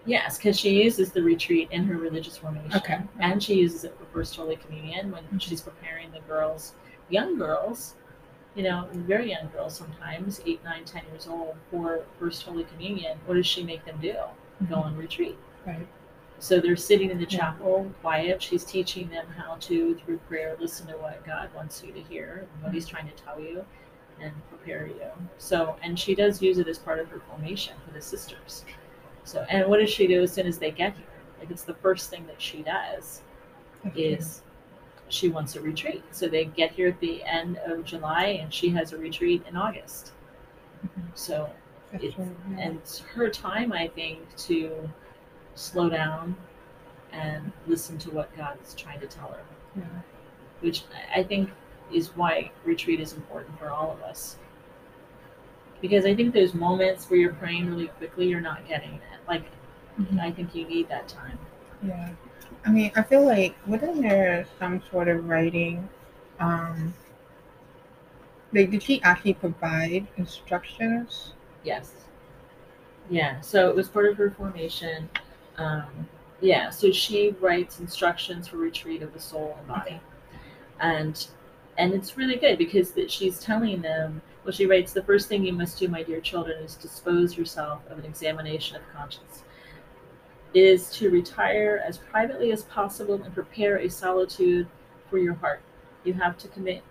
Yes, 0.06 0.36
because 0.36 0.58
she 0.58 0.82
uses 0.82 1.12
the 1.12 1.22
retreat 1.22 1.68
in 1.70 1.84
her 1.84 1.96
religious 1.96 2.36
formation. 2.36 2.74
Okay. 2.74 3.00
And 3.20 3.42
she 3.42 3.54
uses 3.54 3.84
it 3.84 3.96
for 3.98 4.04
First 4.06 4.36
Holy 4.36 4.56
Communion 4.56 5.10
when 5.10 5.24
Mhm. 5.24 5.40
she's 5.40 5.60
preparing 5.62 6.10
the 6.10 6.20
girls, 6.20 6.74
young 7.08 7.38
girls, 7.38 7.94
you 8.54 8.62
know, 8.62 8.86
very 8.92 9.30
young 9.30 9.48
girls 9.50 9.74
sometimes, 9.76 10.40
eight, 10.46 10.62
nine, 10.62 10.84
ten 10.84 11.02
years 11.10 11.26
old, 11.26 11.56
for 11.70 12.04
First 12.18 12.42
Holy 12.44 12.64
Communion. 12.64 13.18
What 13.26 13.34
does 13.34 13.46
she 13.46 13.62
make 13.62 13.84
them 13.84 13.98
do? 14.00 14.16
Go 14.68 14.76
on 14.76 14.96
retreat. 14.96 15.36
Right. 15.66 15.86
So 16.38 16.60
they're 16.60 16.76
sitting 16.76 17.10
in 17.10 17.18
the 17.18 17.26
chapel, 17.26 17.90
quiet. 18.02 18.42
She's 18.42 18.64
teaching 18.64 19.08
them 19.08 19.26
how 19.28 19.56
to, 19.60 19.94
through 19.96 20.18
prayer, 20.28 20.56
listen 20.60 20.86
to 20.88 20.94
what 20.98 21.24
God 21.24 21.48
wants 21.54 21.82
you 21.82 21.92
to 21.92 22.00
hear, 22.02 22.46
and 22.52 22.62
what 22.62 22.74
He's 22.74 22.86
trying 22.86 23.08
to 23.08 23.14
tell 23.14 23.40
you, 23.40 23.64
and 24.20 24.32
prepare 24.50 24.86
you. 24.86 25.10
So, 25.38 25.76
and 25.82 25.98
she 25.98 26.14
does 26.14 26.42
use 26.42 26.58
it 26.58 26.68
as 26.68 26.78
part 26.78 26.98
of 26.98 27.08
her 27.08 27.20
formation 27.20 27.74
for 27.84 27.92
the 27.92 28.00
sisters. 28.00 28.64
So, 29.24 29.44
and 29.48 29.68
what 29.68 29.80
does 29.80 29.90
she 29.90 30.06
do 30.06 30.22
as 30.22 30.32
soon 30.32 30.46
as 30.46 30.58
they 30.58 30.70
get 30.70 30.94
here? 30.94 31.06
Like, 31.40 31.50
it's 31.50 31.64
the 31.64 31.74
first 31.74 32.10
thing 32.10 32.26
that 32.26 32.40
she 32.40 32.62
does 32.62 33.22
true. 33.82 33.92
is 33.94 34.42
she 35.08 35.28
wants 35.28 35.56
a 35.56 35.60
retreat. 35.60 36.02
So 36.10 36.28
they 36.28 36.44
get 36.46 36.72
here 36.72 36.88
at 36.88 37.00
the 37.00 37.22
end 37.24 37.58
of 37.66 37.84
July, 37.84 38.38
and 38.42 38.52
she 38.52 38.70
has 38.70 38.92
a 38.92 38.98
retreat 38.98 39.42
in 39.48 39.56
August. 39.56 40.12
Mhm. 40.86 41.04
So 41.14 41.50
it's, 41.92 42.14
true, 42.14 42.36
yeah. 42.50 42.58
and 42.60 42.76
it's 42.78 43.00
her 43.00 43.28
time, 43.30 43.72
I 43.72 43.88
think, 43.88 44.34
to 44.36 44.90
slow 45.54 45.88
down 45.88 46.36
and 47.12 47.52
listen 47.66 47.96
to 47.98 48.10
what 48.10 48.34
God 48.36 48.58
is 48.62 48.74
trying 48.74 49.00
to 49.00 49.06
tell 49.06 49.28
her, 49.28 49.42
Yeah. 49.76 49.84
which 50.60 50.84
I 51.14 51.22
think 51.22 51.50
is 51.92 52.16
why 52.16 52.50
retreat 52.64 52.98
is 53.00 53.12
important 53.12 53.58
for 53.58 53.70
all 53.70 53.92
of 53.92 54.02
us. 54.02 54.36
Because 55.84 56.06
I 56.06 56.14
think 56.14 56.32
those 56.32 56.54
moments 56.54 57.10
where 57.10 57.20
you're 57.20 57.34
praying 57.34 57.68
really 57.68 57.88
quickly, 57.88 58.26
you're 58.26 58.40
not 58.40 58.66
getting 58.66 58.94
it. 58.94 59.28
Like, 59.28 59.44
Mhm. 60.00 60.18
I 60.18 60.30
think 60.30 60.54
you 60.54 60.66
need 60.66 60.88
that 60.88 61.08
time. 61.08 61.38
Yeah. 61.86 62.08
I 62.64 62.70
mean, 62.70 62.90
I 62.96 63.02
feel 63.02 63.22
like 63.22 63.54
wouldn't 63.66 64.00
there 64.00 64.46
some 64.58 64.80
sort 64.90 65.08
of 65.08 65.28
writing, 65.28 65.86
um, 66.40 66.94
like 68.54 68.70
did 68.70 68.82
she 68.82 69.02
actually 69.02 69.34
provide 69.34 70.06
instructions? 70.16 71.34
Yes. 71.64 71.92
Yeah. 73.10 73.42
So 73.42 73.68
it 73.68 73.76
was 73.76 73.86
part 73.90 74.06
of 74.06 74.16
her 74.16 74.30
formation. 74.30 75.10
Um, 75.58 76.08
yeah. 76.40 76.70
So 76.70 76.92
she 76.92 77.36
writes 77.40 77.78
instructions 77.78 78.48
for 78.48 78.56
retreat 78.56 79.02
of 79.02 79.12
the 79.12 79.20
soul 79.20 79.54
and 79.58 79.68
body, 79.68 80.00
and 80.80 81.26
and 81.76 81.92
it's 81.92 82.16
really 82.16 82.36
good 82.36 82.56
because 82.56 82.92
that 82.92 83.10
she's 83.10 83.38
telling 83.38 83.82
them. 83.82 84.22
Well, 84.44 84.52
she 84.52 84.66
writes 84.66 84.92
the 84.92 85.02
first 85.02 85.28
thing 85.28 85.44
you 85.44 85.54
must 85.54 85.78
do, 85.78 85.88
my 85.88 86.02
dear 86.02 86.20
children, 86.20 86.62
is 86.62 86.74
dispose 86.74 87.36
yourself 87.36 87.80
of 87.88 87.98
an 87.98 88.04
examination 88.04 88.76
of 88.76 88.82
conscience. 88.94 89.42
Is 90.52 90.90
to 90.92 91.10
retire 91.10 91.82
as 91.84 91.96
privately 91.96 92.52
as 92.52 92.64
possible 92.64 93.22
and 93.22 93.34
prepare 93.34 93.78
a 93.78 93.88
solitude 93.88 94.68
for 95.08 95.18
your 95.18 95.34
heart. 95.34 95.62
You 96.04 96.12
have 96.14 96.36
to 96.38 96.48
commit. 96.48 96.82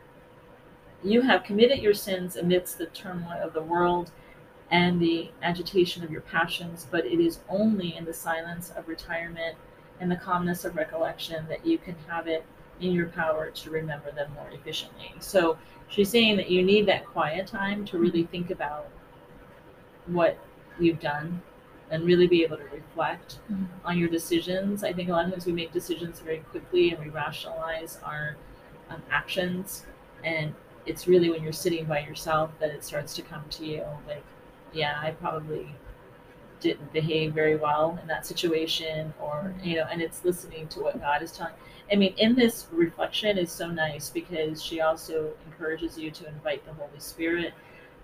You 1.03 1.21
have 1.21 1.43
committed 1.43 1.79
your 1.79 1.93
sins 1.93 2.35
amidst 2.35 2.79
the 2.79 2.87
turmoil 2.87 3.39
of 3.43 3.53
the 3.53 3.61
world 3.61 4.09
and 4.71 4.99
the 4.99 5.29
agitation 5.43 6.03
of 6.03 6.09
your 6.09 6.21
passions, 6.21 6.87
but 6.89 7.05
it 7.05 7.19
is 7.19 7.39
only 7.47 7.95
in 7.95 8.05
the 8.05 8.13
silence 8.13 8.71
of 8.75 8.87
retirement 8.87 9.55
and 9.99 10.09
the 10.09 10.15
calmness 10.15 10.65
of 10.65 10.75
recollection 10.75 11.45
that 11.49 11.65
you 11.65 11.77
can 11.77 11.95
have 12.07 12.27
it 12.27 12.43
in 12.81 12.91
your 12.91 13.07
power 13.07 13.51
to 13.51 13.69
remember 13.69 14.11
them 14.11 14.31
more 14.33 14.49
efficiently. 14.51 15.11
So 15.19 15.57
she's 15.87 16.09
saying 16.09 16.37
that 16.37 16.49
you 16.49 16.63
need 16.63 16.85
that 16.87 17.05
quiet 17.05 17.47
time 17.47 17.85
to 17.85 17.97
really 17.97 18.23
think 18.23 18.49
about 18.51 18.87
what 20.07 20.37
you've 20.79 20.99
done 20.99 21.41
and 21.91 22.03
really 22.03 22.27
be 22.27 22.43
able 22.43 22.57
to 22.57 22.63
reflect 22.65 23.39
Mhm. 23.51 23.67
on 23.85 23.97
your 23.97 24.09
decisions. 24.09 24.83
I 24.83 24.91
think 24.93 25.09
a 25.09 25.11
lot 25.11 25.25
of 25.25 25.31
times 25.31 25.45
we 25.45 25.53
make 25.53 25.71
decisions 25.71 26.19
very 26.19 26.39
quickly 26.39 26.91
and 26.91 27.03
we 27.03 27.09
rationalize 27.09 27.99
our 28.03 28.35
um, 28.89 29.01
actions. 29.11 29.85
And 30.23 30.53
it's 30.85 31.07
really 31.07 31.29
when 31.29 31.41
you're 31.41 31.53
sitting 31.53 31.85
by 31.85 31.99
yourself 31.99 32.51
that 32.59 32.69
it 32.71 32.83
starts 32.83 33.15
to 33.15 33.21
come 33.21 33.43
to 33.51 33.65
you 33.65 33.83
like, 34.07 34.23
yeah, 34.73 34.99
I 35.01 35.11
probably 35.11 35.73
didn't 36.59 36.91
behave 36.93 37.33
very 37.33 37.55
well 37.55 37.99
in 38.01 38.07
that 38.07 38.25
situation 38.25 39.13
or 39.19 39.53
you 39.61 39.75
know 39.75 39.85
and 39.91 40.01
it's 40.01 40.23
listening 40.23 40.65
to 40.69 40.79
what 40.79 40.97
god 41.01 41.21
is 41.21 41.33
telling 41.33 41.53
i 41.91 41.95
mean 41.95 42.13
in 42.17 42.35
this 42.35 42.67
reflection 42.71 43.37
is 43.37 43.51
so 43.51 43.67
nice 43.67 44.09
because 44.09 44.61
she 44.63 44.81
also 44.81 45.31
encourages 45.47 45.97
you 45.97 46.09
to 46.11 46.27
invite 46.27 46.65
the 46.65 46.73
holy 46.73 46.99
spirit 46.99 47.53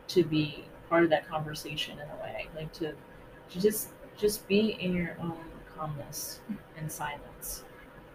to 0.08 0.24
be 0.24 0.64
part 0.90 1.04
of 1.04 1.10
that 1.10 1.28
conversation 1.28 1.94
in 2.00 2.08
a 2.10 2.24
way 2.24 2.48
like 2.56 2.72
to, 2.74 2.94
to 3.50 3.60
just 3.62 3.90
just 4.18 4.48
be 4.48 4.72
in 4.82 4.94
your 4.94 5.16
own 5.22 5.38
calmness 5.78 6.40
and 6.78 6.92
silence 6.92 7.64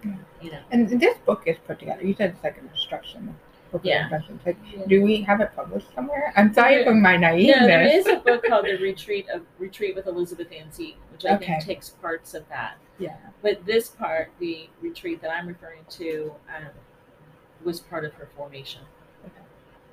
Yeah. 0.04 0.16
you 0.42 0.50
know 0.52 0.60
And 0.70 0.88
this 1.00 1.16
book 1.24 1.44
is 1.46 1.56
put 1.66 1.78
together. 1.78 2.04
You 2.04 2.14
said 2.14 2.30
it's 2.34 2.44
like 2.44 2.58
an 2.58 2.68
instruction 2.72 3.34
Yeah. 3.82 4.08
Like, 4.46 4.56
do 4.86 5.02
we 5.02 5.22
have 5.22 5.40
it 5.40 5.50
published 5.56 5.88
somewhere? 5.94 6.32
I'm 6.36 6.52
sorry 6.54 6.76
There- 6.76 6.84
for 6.84 6.94
my 6.94 7.16
No, 7.16 7.66
there 7.66 7.82
is 7.82 8.06
a 8.06 8.16
book 8.16 8.44
called 8.44 8.66
The 8.66 8.76
Retreat 8.90 9.26
of 9.30 9.42
Retreat 9.58 9.96
with 9.96 10.06
Elizabeth 10.06 10.48
Ann 10.52 10.70
Seton, 10.70 11.00
which 11.14 11.24
I 11.24 11.36
Okay. 11.36 11.46
think 11.46 11.62
takes 11.64 11.90
parts 11.90 12.34
of 12.34 12.46
that. 12.48 12.76
yeah. 12.98 13.16
But 13.42 13.64
this 13.64 13.88
part, 13.90 14.30
the 14.38 14.68
retreat 14.80 15.20
that 15.22 15.30
I'm 15.30 15.46
referring 15.46 15.84
to, 15.90 16.34
um, 16.54 16.70
was 17.64 17.80
part 17.80 18.04
of 18.04 18.12
her 18.14 18.26
formation 18.36 18.82
Okay. 19.24 19.44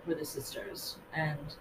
for 0.06 0.16
the 0.16 0.26
sisters, 0.26 0.98
and 1.14 1.56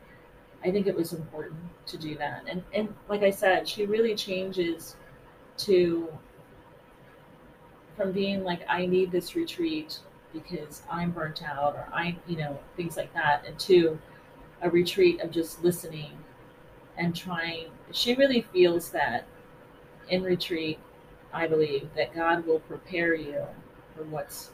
I 0.65 0.71
think 0.71 0.87
it 0.87 0.95
was 0.97 1.13
important 1.13 1.61
to 1.87 1.97
do 1.99 2.17
that. 2.17 2.45
And 2.49 2.63
and 2.75 2.95
like 3.09 3.23
I 3.23 3.31
said, 3.31 3.69
she 3.69 3.87
really 3.87 4.15
changes 4.15 4.97
to 5.59 6.09
from 7.97 8.13
being 8.13 8.45
like 8.45 8.63
I 8.69 8.87
need 8.87 9.11
this 9.13 9.37
retreat 9.37 9.99
because 10.33 10.83
I'm 10.91 11.11
burnt 11.11 11.43
out 11.43 11.75
or 11.75 11.87
I'm 11.93 12.17
you 12.27 12.37
know 12.37 12.59
things 12.77 12.97
like 12.97 13.13
that, 13.15 13.45
and 13.47 13.59
to 13.61 13.99
a 14.63 14.71
retreat 14.71 15.21
of 15.21 15.31
just 15.31 15.63
listening 15.63 16.13
and 16.99 17.15
trying. 17.17 17.67
She 17.93 18.15
really 18.15 18.43
feels 18.43 18.91
that 18.91 19.25
in 20.11 20.23
retreat 20.23 20.79
I 21.33 21.47
believe 21.47 21.89
that 21.97 22.15
God 22.15 22.47
will 22.47 22.61
prepare 22.61 23.15
you 23.15 23.45
for 23.95 24.05
what's 24.05 24.51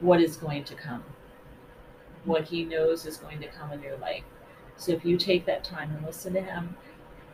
what 0.00 0.20
is 0.20 0.36
going 0.36 0.64
to 0.64 0.74
come. 0.74 1.04
What 2.24 2.44
he 2.44 2.64
knows 2.64 3.04
is 3.04 3.18
going 3.18 3.40
to 3.40 3.48
come 3.48 3.72
in 3.72 3.82
your 3.82 3.98
life. 3.98 4.24
So 4.76 4.92
if 4.92 5.04
you 5.04 5.18
take 5.18 5.44
that 5.46 5.62
time 5.62 5.94
and 5.94 6.04
listen 6.04 6.32
to 6.34 6.40
him 6.40 6.76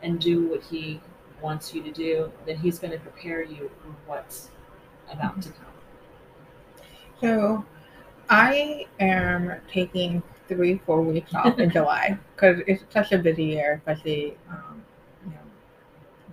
and 0.01 0.19
do 0.19 0.47
what 0.47 0.63
he 0.63 0.99
wants 1.41 1.73
you 1.73 1.81
to 1.83 1.91
do, 1.91 2.31
then 2.45 2.57
he's 2.57 2.79
going 2.79 2.91
to 2.91 2.99
prepare 2.99 3.41
you 3.41 3.71
for 3.81 3.95
what's 4.05 4.49
about 5.09 5.41
to 5.43 5.49
come. 5.49 5.65
So 7.21 7.65
I 8.29 8.85
am 8.99 9.53
taking 9.71 10.21
three, 10.49 10.81
four 10.85 11.01
weeks 11.01 11.33
off 11.33 11.57
in 11.59 11.69
July 11.71 12.17
because 12.35 12.61
it's 12.67 12.83
such 12.89 13.13
a 13.13 13.17
busy 13.17 13.45
year, 13.45 13.81
especially 13.85 14.35
um, 14.49 14.66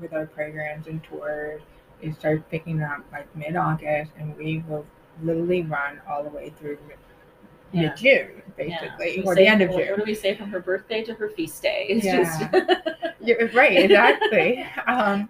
with 0.00 0.12
our 0.12 0.26
programs 0.26 0.86
and 0.86 1.02
tours. 1.04 1.62
It 2.02 2.14
starts 2.14 2.42
picking 2.50 2.82
up 2.82 3.04
like 3.12 3.34
mid 3.36 3.56
August, 3.56 4.12
and 4.18 4.36
we 4.36 4.62
will 4.68 4.84
literally 5.22 5.62
run 5.62 6.00
all 6.08 6.22
the 6.22 6.30
way 6.30 6.52
through 6.58 6.78
Yeah. 7.72 7.82
mid 7.88 7.96
June, 7.96 8.42
basically, 8.56 9.18
We 9.18 9.22
or 9.24 9.34
the 9.34 9.46
end 9.46 9.62
of 9.62 9.70
what- 9.70 9.88
What 9.90 9.98
do 9.98 10.04
we 10.04 10.14
say 10.14 10.34
from 10.34 10.50
her 10.50 10.60
birthday 10.60 11.02
to 11.04 11.14
her 11.14 11.28
feast 11.30 11.62
day? 11.62 11.86
It's 11.88 12.04
Yeah. 12.04 12.22
just 13.20 13.54
right, 13.54 13.78
exactly. 13.84 14.64
um, 14.86 15.28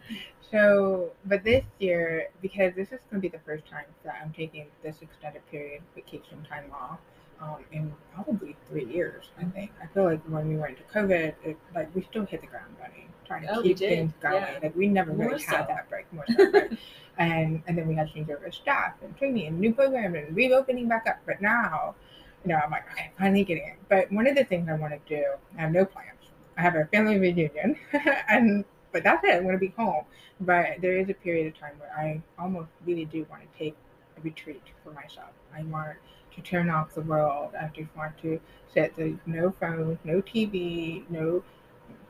so, 0.55 1.11
but 1.25 1.43
this 1.43 1.65
year, 1.81 2.29
because 2.41 2.75
this 2.77 2.89
is 2.93 3.01
going 3.11 3.21
to 3.21 3.21
be 3.21 3.29
the 3.29 3.43
first 3.45 3.67
time 3.67 3.87
that 4.05 4.15
I'm 4.23 4.33
taking 4.33 4.67
this 4.85 4.97
extended 5.03 5.43
period 5.51 5.83
vacation 5.97 6.47
time 6.49 6.71
off 6.73 6.99
um, 7.41 7.57
in 7.73 7.93
probably 8.15 8.55
three 8.69 8.85
years, 8.85 9.25
I 9.39 9.45
think. 9.47 9.73
I 9.83 9.87
feel 9.93 10.05
like 10.05 10.23
when 10.29 10.49
we 10.49 10.57
went 10.57 10.79
into 10.79 10.85
COVID, 10.95 11.35
it, 11.45 11.57
like 11.75 11.93
we 11.95 12.03
still 12.03 12.25
hit 12.25 12.41
the 12.41 12.47
ground 12.47 12.75
running, 12.81 13.09
trying 13.27 13.43
to 13.43 13.59
Oh, 13.59 13.63
keep 13.63 13.79
things 13.79 14.13
going. 14.21 14.35
yeah. 14.37 14.59
Like 14.63 14.77
we 14.77 14.87
never 14.87 15.13
More 15.13 15.27
really 15.31 15.43
had 15.43 15.63
so. 15.63 15.67
that 15.69 15.89
break, 15.91 16.07
more 16.13 16.25
so, 16.29 16.51
right? 16.53 16.79
and 17.19 17.63
and 17.67 17.77
then 17.77 17.89
we 17.89 17.95
had 17.97 18.07
to 18.09 18.15
change 18.15 18.31
over 18.31 18.51
staff 18.53 18.95
and 19.03 19.17
training 19.17 19.49
and 19.49 19.59
new 19.59 19.75
program 19.75 20.15
and 20.15 20.35
reopening 20.37 20.87
back 20.89 21.07
up. 21.09 21.17
But 21.27 21.43
now, 21.43 21.97
you 22.45 22.51
know, 22.53 22.61
I'm 22.65 22.71
like, 22.71 22.91
okay, 22.93 23.11
finally 23.19 23.43
getting 23.43 23.67
it. 23.67 23.77
But 23.89 24.13
one 24.13 24.29
of 24.29 24.37
the 24.37 24.45
things 24.45 24.69
I 24.69 24.75
want 24.75 24.93
to 24.93 25.01
do, 25.09 25.25
I 25.59 25.63
have 25.63 25.73
no 25.73 25.85
plans. 25.85 26.11
I 26.57 26.63
have 26.63 26.77
a 26.77 26.85
family 26.87 27.19
reunion, 27.19 27.77
and 28.29 28.65
but 28.95 29.03
that's 29.03 29.23
it. 29.25 29.35
I'm 29.35 29.43
going 29.43 29.55
to 29.55 29.59
be 29.59 29.75
home. 29.77 30.05
But 30.41 30.81
there 30.81 30.97
is 30.97 31.11
a 31.11 31.15
period 31.15 31.49
of 31.49 31.59
time 31.59 31.73
where 31.79 31.91
I 31.95 32.23
almost 32.39 32.71
really 32.87 33.05
do 33.05 33.27
want 33.29 33.43
to 33.43 33.59
take 33.59 33.77
a 34.17 34.21
retreat 34.23 34.63
for 34.83 34.93
myself. 34.93 35.33
I 35.55 35.65
want 35.65 35.99
to 36.35 36.41
turn 36.41 36.71
off 36.71 36.95
the 36.95 37.03
world. 37.03 37.53
I 37.61 37.71
just 37.75 37.95
want 37.97 38.17
to 38.23 38.41
set 38.73 38.95
the 38.97 39.17
no 39.27 39.51
phone, 39.51 39.99
no 40.05 40.23
TV, 40.23 41.05
no 41.11 41.43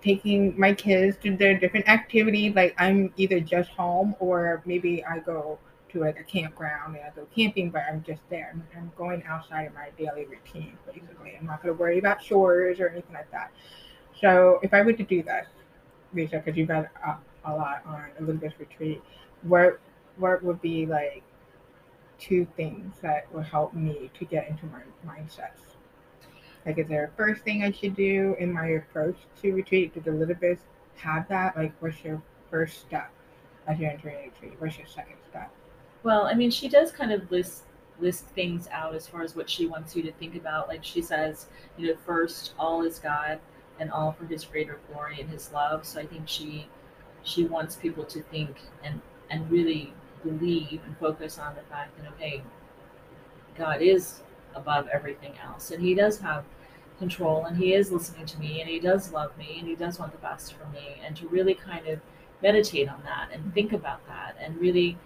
taking 0.02 0.58
my 0.60 0.74
kids 0.74 1.16
to 1.22 1.34
their 1.36 1.58
different 1.58 1.88
activities. 1.88 2.54
Like 2.54 2.74
I'm 2.78 3.12
either 3.16 3.40
just 3.40 3.70
home 3.70 4.14
or 4.20 4.62
maybe 4.66 5.02
I 5.04 5.18
go 5.18 5.58
to 5.92 6.00
like 6.00 6.20
a 6.20 6.24
campground 6.24 6.96
and 6.96 7.04
I 7.04 7.10
go 7.16 7.26
camping, 7.34 7.70
but 7.70 7.82
I'm 7.90 8.02
just 8.02 8.20
there. 8.28 8.50
I'm, 8.52 8.62
I'm 8.76 8.92
going 8.96 9.22
outside 9.24 9.62
of 9.62 9.74
my 9.74 9.88
daily 9.96 10.26
routine, 10.26 10.76
basically. 10.86 11.34
I'm 11.38 11.46
not 11.46 11.62
going 11.62 11.74
to 11.74 11.80
worry 11.80 11.98
about 11.98 12.20
chores 12.20 12.78
or 12.78 12.88
anything 12.88 13.14
like 13.14 13.30
that. 13.30 13.50
So 14.20 14.60
if 14.62 14.74
I 14.74 14.82
were 14.82 14.92
to 14.92 15.02
do 15.02 15.22
this, 15.22 15.46
Lisa, 16.14 16.38
because 16.38 16.56
you've 16.56 16.68
got 16.68 16.86
a, 17.06 17.16
a 17.44 17.52
lot 17.54 17.82
on 17.86 18.04
Elizabeth's 18.18 18.58
retreat, 18.58 19.02
what 19.42 19.80
what 20.16 20.42
would 20.42 20.60
be 20.62 20.86
like 20.86 21.22
two 22.18 22.46
things 22.56 22.94
that 23.02 23.32
would 23.32 23.44
help 23.44 23.74
me 23.74 24.10
to 24.18 24.24
get 24.24 24.48
into 24.48 24.66
my 24.66 24.80
mindsets? 25.06 25.74
Like, 26.64 26.78
is 26.78 26.88
there 26.88 27.04
a 27.04 27.16
first 27.16 27.42
thing 27.42 27.62
I 27.62 27.70
should 27.70 27.94
do 27.94 28.36
in 28.38 28.52
my 28.52 28.66
approach 28.68 29.16
to 29.42 29.52
retreat? 29.52 29.94
Does 29.94 30.06
Elizabeth 30.06 30.60
have 30.96 31.28
that? 31.28 31.56
Like, 31.56 31.72
what's 31.80 32.02
your 32.02 32.22
first 32.50 32.80
step 32.80 33.10
as 33.66 33.78
you're 33.78 33.90
entering 33.90 34.16
a 34.16 34.22
retreat? 34.30 34.54
What's 34.58 34.78
your 34.78 34.86
second 34.86 35.16
step? 35.28 35.50
Well, 36.02 36.26
I 36.26 36.34
mean, 36.34 36.50
she 36.50 36.68
does 36.68 36.90
kind 36.90 37.12
of 37.12 37.30
list 37.30 37.64
list 38.00 38.24
things 38.26 38.66
out 38.72 38.92
as 38.92 39.06
far 39.06 39.22
as 39.22 39.36
what 39.36 39.48
she 39.48 39.66
wants 39.66 39.94
you 39.94 40.02
to 40.02 40.10
think 40.12 40.34
about. 40.34 40.68
Like 40.68 40.82
she 40.82 41.00
says, 41.00 41.46
you 41.76 41.86
know, 41.86 41.96
first, 42.04 42.52
all 42.58 42.82
is 42.82 42.98
God 42.98 43.38
and 43.80 43.90
all 43.90 44.12
for 44.12 44.26
His 44.26 44.44
greater 44.44 44.78
glory 44.90 45.20
and 45.20 45.30
His 45.30 45.52
love. 45.52 45.84
So 45.84 46.00
I 46.00 46.06
think 46.06 46.28
she 46.28 46.68
she 47.22 47.44
wants 47.44 47.76
people 47.76 48.04
to 48.04 48.22
think 48.22 48.56
and 48.82 49.00
and 49.30 49.50
really 49.50 49.92
believe 50.22 50.80
and 50.84 50.96
focus 50.98 51.38
on 51.38 51.54
the 51.54 51.62
fact 51.62 51.96
that 51.98 52.10
okay, 52.12 52.42
God 53.56 53.82
is 53.82 54.20
above 54.54 54.88
everything 54.92 55.34
else, 55.44 55.70
and 55.70 55.82
He 55.82 55.94
does 55.94 56.18
have 56.20 56.44
control, 56.98 57.44
and 57.44 57.56
He 57.56 57.74
is 57.74 57.90
listening 57.90 58.26
to 58.26 58.38
me, 58.38 58.60
and 58.60 58.68
He 58.68 58.78
does 58.78 59.12
love 59.12 59.36
me, 59.36 59.56
and 59.58 59.68
He 59.68 59.74
does 59.74 59.98
want 59.98 60.12
the 60.12 60.18
best 60.18 60.54
for 60.54 60.66
me, 60.66 61.00
and 61.04 61.16
to 61.16 61.28
really 61.28 61.54
kind 61.54 61.86
of 61.88 62.00
meditate 62.42 62.88
on 62.88 63.02
that 63.04 63.30
and 63.32 63.52
think 63.54 63.72
about 63.72 64.06
that, 64.06 64.36
and 64.40 64.56
really 64.60 64.96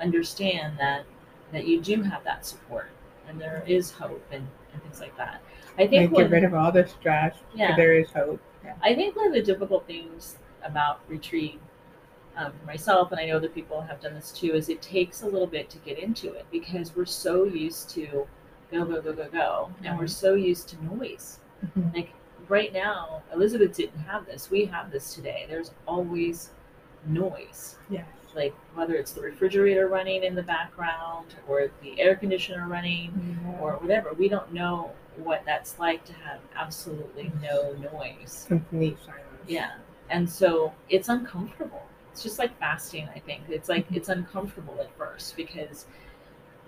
understand 0.00 0.78
that 0.78 1.04
that 1.52 1.66
you 1.66 1.80
do 1.80 2.02
have 2.02 2.22
that 2.24 2.46
support, 2.46 2.90
and 3.30 3.40
there 3.40 3.62
is 3.66 3.90
hope, 3.92 4.22
and, 4.32 4.46
and 4.72 4.82
things 4.82 5.00
like 5.00 5.16
that. 5.16 5.40
I 5.78 5.86
think 5.86 6.12
Like, 6.12 6.24
get 6.24 6.30
rid 6.30 6.44
of 6.44 6.52
all 6.52 6.72
the 6.72 6.86
stress. 6.86 7.36
Yeah. 7.54 7.76
there 7.76 7.94
is 7.94 8.10
hope. 8.10 8.40
Yeah. 8.64 8.74
I 8.82 8.94
think 8.94 9.16
one 9.16 9.28
of 9.28 9.32
the 9.32 9.42
difficult 9.42 9.86
things 9.86 10.36
about 10.64 11.00
retreat 11.08 11.58
um, 12.36 12.52
for 12.58 12.66
myself, 12.66 13.12
and 13.12 13.20
I 13.20 13.26
know 13.26 13.38
that 13.38 13.54
people 13.54 13.80
have 13.80 14.00
done 14.00 14.14
this 14.14 14.32
too, 14.32 14.52
is 14.54 14.68
it 14.68 14.82
takes 14.82 15.22
a 15.22 15.26
little 15.26 15.46
bit 15.46 15.70
to 15.70 15.78
get 15.78 15.98
into 15.98 16.32
it 16.32 16.44
because 16.50 16.94
we're 16.94 17.06
so 17.06 17.44
used 17.44 17.88
to 17.90 18.26
go, 18.70 18.84
go, 18.84 19.00
go, 19.00 19.12
go, 19.12 19.28
go, 19.28 19.70
and 19.84 19.98
we're 19.98 20.06
so 20.06 20.34
used 20.34 20.68
to 20.70 20.84
noise. 20.84 21.38
Mhm. 21.64 21.94
Like 21.94 22.12
right 22.48 22.72
now, 22.72 23.22
Elizabeth 23.32 23.76
didn't 23.76 24.00
have 24.00 24.26
this. 24.26 24.50
We 24.50 24.64
have 24.66 24.90
this 24.90 25.14
today. 25.14 25.46
There's 25.48 25.70
always 25.86 26.50
noise. 27.06 27.76
Yes. 27.88 28.06
Like 28.34 28.54
whether 28.74 28.94
it's 28.94 29.12
the 29.12 29.20
refrigerator 29.20 29.88
running 29.88 30.22
in 30.24 30.34
the 30.34 30.42
background 30.42 31.34
or 31.48 31.70
the 31.82 32.00
air 32.00 32.14
conditioner 32.16 32.68
running 32.68 33.38
or 33.60 33.72
whatever. 33.74 34.12
We 34.12 34.28
don't 34.28 34.52
know 34.52 34.92
what 35.16 35.42
that's 35.44 35.78
like 35.78 36.04
to 36.06 36.12
have 36.12 36.40
absolutely 36.56 37.32
no 37.42 37.72
noise. 37.92 38.44
complete 38.48 38.96
silence. 39.04 39.24
Yeah. 39.46 39.72
And 40.10 40.28
so 40.28 40.72
it's 40.88 41.08
uncomfortable. 41.08 41.82
It's 42.12 42.22
just 42.22 42.38
like 42.38 42.56
fasting, 42.58 43.08
I 43.14 43.18
think. 43.20 43.42
It's 43.48 43.68
like 43.68 43.88
Mhm. 43.88 43.96
it's 43.96 44.08
uncomfortable 44.08 44.76
at 44.80 44.90
first 44.96 45.36
because 45.36 45.86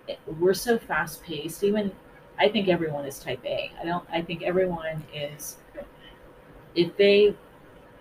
it, 0.09 0.19
we're 0.39 0.55
so 0.55 0.79
fast 0.79 1.23
paced. 1.23 1.63
Even 1.65 1.93
I 2.39 2.49
think 2.49 2.69
everyone 2.69 3.05
is 3.05 3.19
type 3.21 3.45
A. 3.45 3.71
I 3.81 3.85
don't 3.85 4.05
I 4.11 4.21
think 4.23 4.43
everyone 4.43 5.05
is 5.15 5.59
if 6.75 6.97
they 6.97 7.35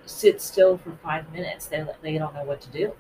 sit 0.06 0.42
still 0.42 0.78
for 0.78 0.92
5 1.04 1.32
minutes, 1.32 1.68
they 1.68 1.86
they 2.02 2.18
don't 2.18 2.34
know 2.34 2.44
what 2.44 2.62
to 2.62 2.70
do. 2.70 2.94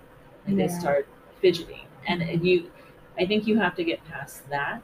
And 0.48 0.60
they 0.60 0.68
start 0.68 1.08
fidgeting. 1.42 1.86
And, 2.08 2.22
and 2.22 2.46
you 2.46 2.72
I 3.20 3.26
think 3.26 3.46
you 3.46 3.60
have 3.60 3.76
to 3.76 3.84
get 3.84 4.04
past 4.06 4.48
that 4.50 4.82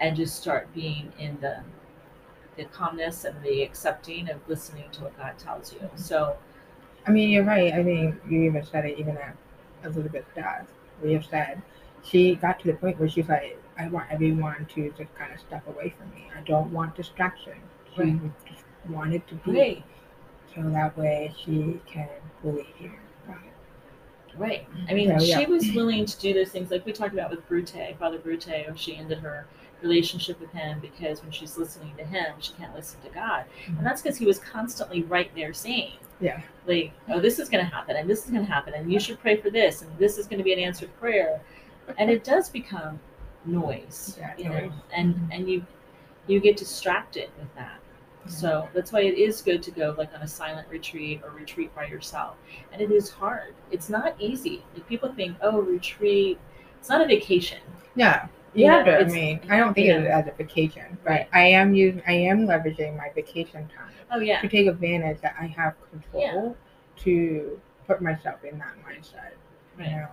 and 0.00 0.16
just 0.16 0.36
start 0.40 0.72
being 0.74 1.12
in 1.18 1.38
the 1.40 1.60
the 2.56 2.64
calmness 2.66 3.24
and 3.24 3.34
the 3.42 3.62
accepting 3.62 4.30
of 4.30 4.38
listening 4.48 4.84
to 4.92 5.02
what 5.02 5.16
God 5.18 5.36
tells 5.38 5.72
you. 5.72 5.80
Mm-hmm. 5.80 5.96
So 5.96 6.36
I 7.06 7.10
mean, 7.10 7.28
you're 7.30 7.44
right. 7.44 7.74
I 7.74 7.82
mean, 7.82 8.18
you 8.28 8.42
even 8.44 8.64
said 8.64 8.86
it 8.86 8.98
even 8.98 9.16
at 9.18 9.36
Elizabeth's 9.84 10.34
death. 10.34 10.66
We 11.02 11.12
have 11.12 11.24
said 11.26 11.60
she 12.02 12.34
got 12.36 12.60
to 12.60 12.68
the 12.68 12.74
point 12.74 12.98
where 12.98 13.08
she's 13.08 13.28
like, 13.28 13.58
I 13.78 13.88
want 13.88 14.06
everyone 14.10 14.66
to 14.74 14.90
just 14.96 15.14
kind 15.16 15.32
of 15.32 15.40
step 15.40 15.66
away 15.68 15.92
from 15.98 16.10
me. 16.10 16.28
I 16.36 16.40
don't 16.42 16.72
want 16.72 16.94
distraction. 16.94 17.54
She 17.94 18.02
Right. 18.02 18.20
just 18.48 18.64
wanted 18.88 19.26
to 19.28 19.34
be 19.36 19.50
Right. 19.52 19.84
so 20.54 20.62
that 20.70 20.96
way 20.96 21.32
she 21.36 21.80
can 21.86 22.08
fully 22.40 22.66
hear. 22.78 22.92
Right. 24.36 24.66
I 24.72 24.78
mm-hmm. 24.78 24.94
mean, 24.94 25.18
So, 25.18 25.24
yeah. 25.24 25.38
she 25.38 25.46
was 25.46 25.70
willing 25.72 26.06
to 26.06 26.18
do 26.18 26.32
those 26.34 26.50
things 26.50 26.70
like 26.70 26.84
we 26.84 26.92
talked 26.92 27.12
about 27.12 27.30
with 27.30 27.48
Bruté, 27.48 27.96
Father 27.98 28.18
Bruté, 28.18 28.70
or 28.70 28.76
she 28.76 28.96
ended 28.96 29.18
her 29.18 29.46
relationship 29.82 30.40
with 30.40 30.50
him 30.52 30.80
because 30.80 31.22
when 31.22 31.30
she's 31.30 31.58
listening 31.58 31.94
to 31.98 32.04
him, 32.04 32.34
she 32.40 32.52
can't 32.54 32.74
listen 32.74 33.00
to 33.02 33.10
God. 33.10 33.44
And 33.66 33.76
mm-hmm. 33.76 33.84
that's 33.84 34.02
because 34.02 34.16
he 34.16 34.26
was 34.26 34.38
constantly 34.38 35.02
right 35.02 35.30
there 35.34 35.52
saying, 35.52 35.92
Yeah. 36.20 36.40
like, 36.66 36.92
oh, 37.08 37.20
this 37.20 37.38
is 37.38 37.48
going 37.48 37.64
to 37.64 37.70
happen, 37.70 37.96
and 37.96 38.08
this 38.08 38.24
is 38.24 38.30
going 38.30 38.44
to 38.44 38.50
happen, 38.50 38.74
and 38.74 38.92
you 38.92 38.98
should 38.98 39.20
pray 39.20 39.36
for 39.36 39.50
this, 39.50 39.82
and 39.82 39.98
this 39.98 40.18
is 40.18 40.26
going 40.26 40.38
to 40.38 40.44
be 40.44 40.52
an 40.52 40.58
answered 40.58 40.90
prayer. 40.98 41.40
And 41.98 42.10
it 42.10 42.24
does 42.24 42.48
become 42.48 42.98
noise, 43.44 44.16
Yeah, 44.18 44.34
you 44.38 44.44
know, 44.44 44.58
noise. 44.58 44.72
and 44.92 45.30
and 45.30 45.48
you 45.48 45.66
you 46.26 46.40
get 46.40 46.56
distracted 46.56 47.28
with 47.38 47.54
that. 47.56 47.78
So 48.26 48.68
that's 48.74 48.90
why 48.92 49.00
it 49.02 49.18
is 49.18 49.42
good 49.42 49.62
to 49.64 49.70
go 49.70 49.94
like 49.98 50.12
on 50.14 50.22
a 50.22 50.28
silent 50.28 50.66
retreat 50.68 51.20
or 51.22 51.30
retreat 51.30 51.74
by 51.74 51.86
yourself. 51.86 52.36
And 52.72 52.80
it 52.80 52.90
is 52.90 53.10
hard. 53.10 53.54
It's 53.70 53.88
not 53.90 54.14
easy. 54.18 54.62
Like 54.74 54.88
people 54.88 55.12
think, 55.12 55.36
oh, 55.42 55.60
retreat. 55.60 56.38
It's 56.78 56.88
not 56.88 57.00
a 57.02 57.06
vacation. 57.06 57.58
Yeah. 57.94 58.26
yeah 58.54 58.64
You 58.64 58.70
have 58.70 58.86
know, 58.86 58.98
to. 58.98 59.04
I 59.04 59.08
mean, 59.08 59.40
I 59.50 59.56
don't 59.58 59.74
think 59.74 59.88
you 59.88 59.96
of 59.96 60.04
it 60.04 60.08
as 60.08 60.26
a 60.26 60.32
vacation, 60.32 60.96
but 61.04 61.10
Right. 61.10 61.28
I 61.32 61.44
am 61.48 61.74
using, 61.74 62.02
I 62.06 62.12
am 62.12 62.46
leveraging 62.46 62.96
my 62.96 63.10
vacation 63.14 63.68
time 63.68 63.92
Oh 64.10 64.20
yeah. 64.20 64.40
to 64.40 64.48
take 64.48 64.66
advantage 64.66 65.20
that 65.22 65.34
I 65.40 65.46
have 65.46 65.74
control 65.90 66.56
to 66.98 67.60
put 67.86 68.00
myself 68.00 68.42
in 68.44 68.58
that 68.58 68.74
mindset. 68.86 69.32
Right. 69.78 69.90
You 69.90 69.96
know, 69.96 70.08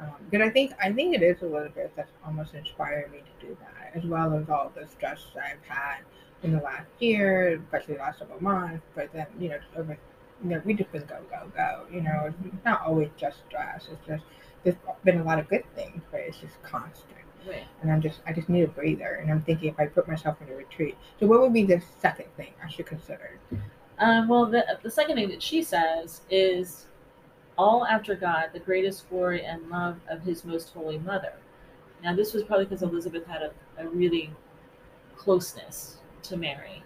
um, 0.00 0.10
but 0.30 0.42
I 0.42 0.50
think 0.50 0.72
I 0.82 0.92
think 0.92 1.14
it 1.14 1.22
is 1.22 1.40
a 1.42 1.46
little 1.46 1.70
bit 1.70 1.90
that's 1.96 2.12
almost 2.24 2.54
inspired 2.54 3.10
me 3.10 3.18
to 3.40 3.46
do 3.46 3.56
that, 3.60 3.96
as 3.96 4.04
well 4.04 4.34
as 4.34 4.48
all 4.50 4.70
the 4.74 4.86
stress 4.86 5.24
that 5.34 5.44
I've 5.44 5.68
had 5.68 5.98
in 6.42 6.52
the 6.52 6.60
last 6.60 6.86
year, 6.98 7.60
especially 7.64 7.94
the 7.94 8.00
last 8.00 8.18
several 8.18 8.42
months. 8.42 8.84
But 8.94 9.12
then 9.12 9.26
you 9.38 9.50
know, 9.50 9.58
over, 9.76 9.98
you 10.42 10.50
know, 10.50 10.62
we 10.64 10.74
just 10.74 10.92
been 10.92 11.04
go 11.04 11.18
go 11.30 11.50
go. 11.54 11.84
You 11.90 12.02
know, 12.02 12.32
it's 12.44 12.64
not 12.64 12.82
always 12.82 13.08
just 13.16 13.38
stress. 13.48 13.88
It's 13.90 14.06
just 14.06 14.24
there's 14.64 14.76
been 15.04 15.20
a 15.20 15.24
lot 15.24 15.38
of 15.38 15.48
good 15.48 15.64
things, 15.74 16.02
but 16.10 16.20
it's 16.20 16.38
just 16.38 16.60
constant. 16.62 17.12
Right. 17.46 17.64
And 17.80 17.92
I'm 17.92 18.02
just 18.02 18.20
I 18.26 18.32
just 18.32 18.48
need 18.48 18.62
a 18.62 18.68
breather. 18.68 19.20
And 19.22 19.30
I'm 19.30 19.42
thinking 19.42 19.68
if 19.68 19.78
I 19.78 19.86
put 19.86 20.08
myself 20.08 20.36
in 20.40 20.52
a 20.52 20.56
retreat, 20.56 20.96
so 21.20 21.26
what 21.26 21.40
would 21.40 21.52
be 21.52 21.64
the 21.64 21.80
second 22.00 22.26
thing 22.36 22.52
I 22.64 22.68
should 22.68 22.86
consider? 22.86 23.38
Um, 23.98 24.28
well, 24.28 24.44
the, 24.46 24.64
the 24.82 24.90
second 24.90 25.16
thing 25.16 25.30
that 25.30 25.42
she 25.42 25.62
says 25.62 26.20
is 26.28 26.86
all 27.56 27.86
after 27.86 28.14
God, 28.14 28.50
the 28.52 28.60
greatest 28.60 29.08
glory 29.08 29.44
and 29.44 29.68
love 29.70 29.98
of 30.10 30.22
his 30.22 30.44
most 30.44 30.70
holy 30.70 30.98
mother. 30.98 31.32
Now, 32.02 32.14
this 32.14 32.34
was 32.34 32.42
probably 32.42 32.66
because 32.66 32.82
Elizabeth 32.82 33.26
had 33.26 33.42
a, 33.42 33.52
a 33.78 33.88
really 33.88 34.30
closeness 35.16 35.98
to 36.28 36.36
Mary. 36.36 36.82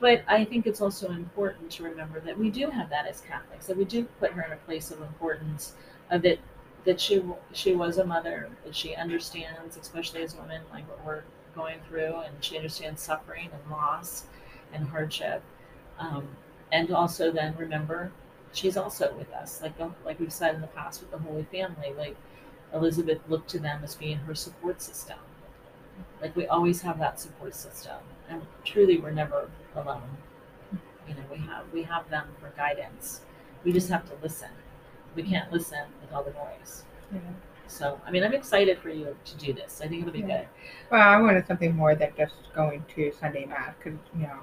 But 0.00 0.22
I 0.28 0.44
think 0.44 0.66
it's 0.66 0.80
also 0.80 1.10
important 1.10 1.70
to 1.72 1.82
remember 1.84 2.20
that 2.20 2.38
we 2.38 2.50
do 2.50 2.68
have 2.70 2.90
that 2.90 3.06
as 3.06 3.20
Catholics, 3.20 3.66
that 3.66 3.76
we 3.76 3.84
do 3.84 4.04
put 4.20 4.32
her 4.32 4.42
in 4.42 4.52
a 4.52 4.56
place 4.56 4.90
of 4.90 5.00
importance, 5.00 5.74
of 6.10 6.22
that 6.22 6.38
that 6.84 7.00
she 7.00 7.22
she 7.52 7.74
was 7.74 7.98
a 7.98 8.04
mother, 8.04 8.50
that 8.64 8.74
she 8.76 8.94
understands, 8.94 9.76
especially 9.76 10.22
as 10.22 10.36
women, 10.36 10.60
like 10.72 10.88
what 10.88 11.04
we're 11.04 11.22
going 11.54 11.78
through, 11.88 12.16
and 12.16 12.34
she 12.40 12.56
understands 12.56 13.00
suffering 13.00 13.48
and 13.52 13.70
loss 13.70 14.24
and 14.72 14.86
hardship. 14.88 15.42
Um, 15.98 16.28
and 16.72 16.90
also 16.90 17.30
then 17.30 17.54
remember, 17.56 18.10
she's 18.52 18.76
also 18.76 19.14
with 19.16 19.32
us, 19.32 19.62
like 19.62 19.78
the, 19.78 19.90
like 20.04 20.20
we've 20.20 20.32
said 20.32 20.54
in 20.54 20.60
the 20.60 20.66
past 20.68 21.00
with 21.00 21.10
the 21.10 21.18
Holy 21.18 21.44
Family, 21.44 21.94
like 21.96 22.16
Elizabeth 22.74 23.20
looked 23.28 23.48
to 23.50 23.58
them 23.58 23.80
as 23.84 23.94
being 23.94 24.18
her 24.18 24.34
support 24.34 24.82
system. 24.82 25.18
Like 26.20 26.34
we 26.36 26.46
always 26.48 26.82
have 26.82 26.98
that 26.98 27.20
support 27.20 27.54
system, 27.54 27.98
and 28.34 28.46
truly 28.64 28.98
we're 28.98 29.10
never 29.10 29.48
alone. 29.76 30.02
You 31.08 31.14
know, 31.14 31.22
we 31.30 31.38
have 31.38 31.64
we 31.72 31.82
have 31.82 32.08
them 32.10 32.28
for 32.40 32.50
guidance. 32.56 33.20
We 33.64 33.72
just 33.72 33.88
have 33.88 34.04
to 34.06 34.12
listen. 34.22 34.50
We 35.14 35.22
can't 35.22 35.52
listen 35.52 35.80
with 36.00 36.12
all 36.12 36.22
the 36.24 36.32
noise. 36.32 36.84
Yeah. 37.12 37.20
So, 37.66 38.00
I 38.06 38.10
mean, 38.10 38.22
I'm 38.22 38.34
excited 38.34 38.78
for 38.78 38.88
you 38.90 39.16
to 39.24 39.36
do 39.36 39.52
this. 39.52 39.80
I 39.82 39.88
think 39.88 40.02
it'll 40.02 40.12
be 40.12 40.20
Yeah. 40.20 40.38
good. 40.40 40.48
Well, 40.90 41.00
I 41.08 41.20
wanted 41.20 41.46
something 41.46 41.74
more 41.74 41.94
than 41.94 42.10
just 42.16 42.34
going 42.54 42.84
to 42.94 43.12
Sunday 43.12 43.44
mass 43.46 43.74
because 43.78 43.98
you 44.14 44.22
know 44.26 44.40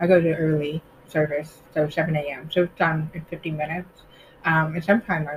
I 0.00 0.06
go 0.06 0.20
to 0.20 0.34
early 0.34 0.82
service, 1.06 1.62
so 1.74 1.88
7 1.88 2.16
a.m. 2.16 2.50
So 2.50 2.64
it's 2.64 2.78
done 2.78 3.10
in 3.14 3.22
15 3.26 3.56
minutes. 3.56 4.02
Um, 4.44 4.74
and 4.74 4.84
sometimes 4.84 5.28
I, 5.28 5.34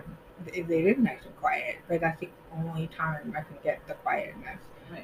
it, 0.53 0.69
it 0.69 0.85
is 0.87 0.97
nice 0.97 1.23
and 1.25 1.35
quiet, 1.37 1.77
but 1.87 2.01
that's 2.01 2.19
the 2.19 2.29
only 2.57 2.87
time 2.87 3.33
I 3.37 3.41
can 3.41 3.57
get 3.63 3.85
the 3.87 3.93
quietness. 3.95 4.59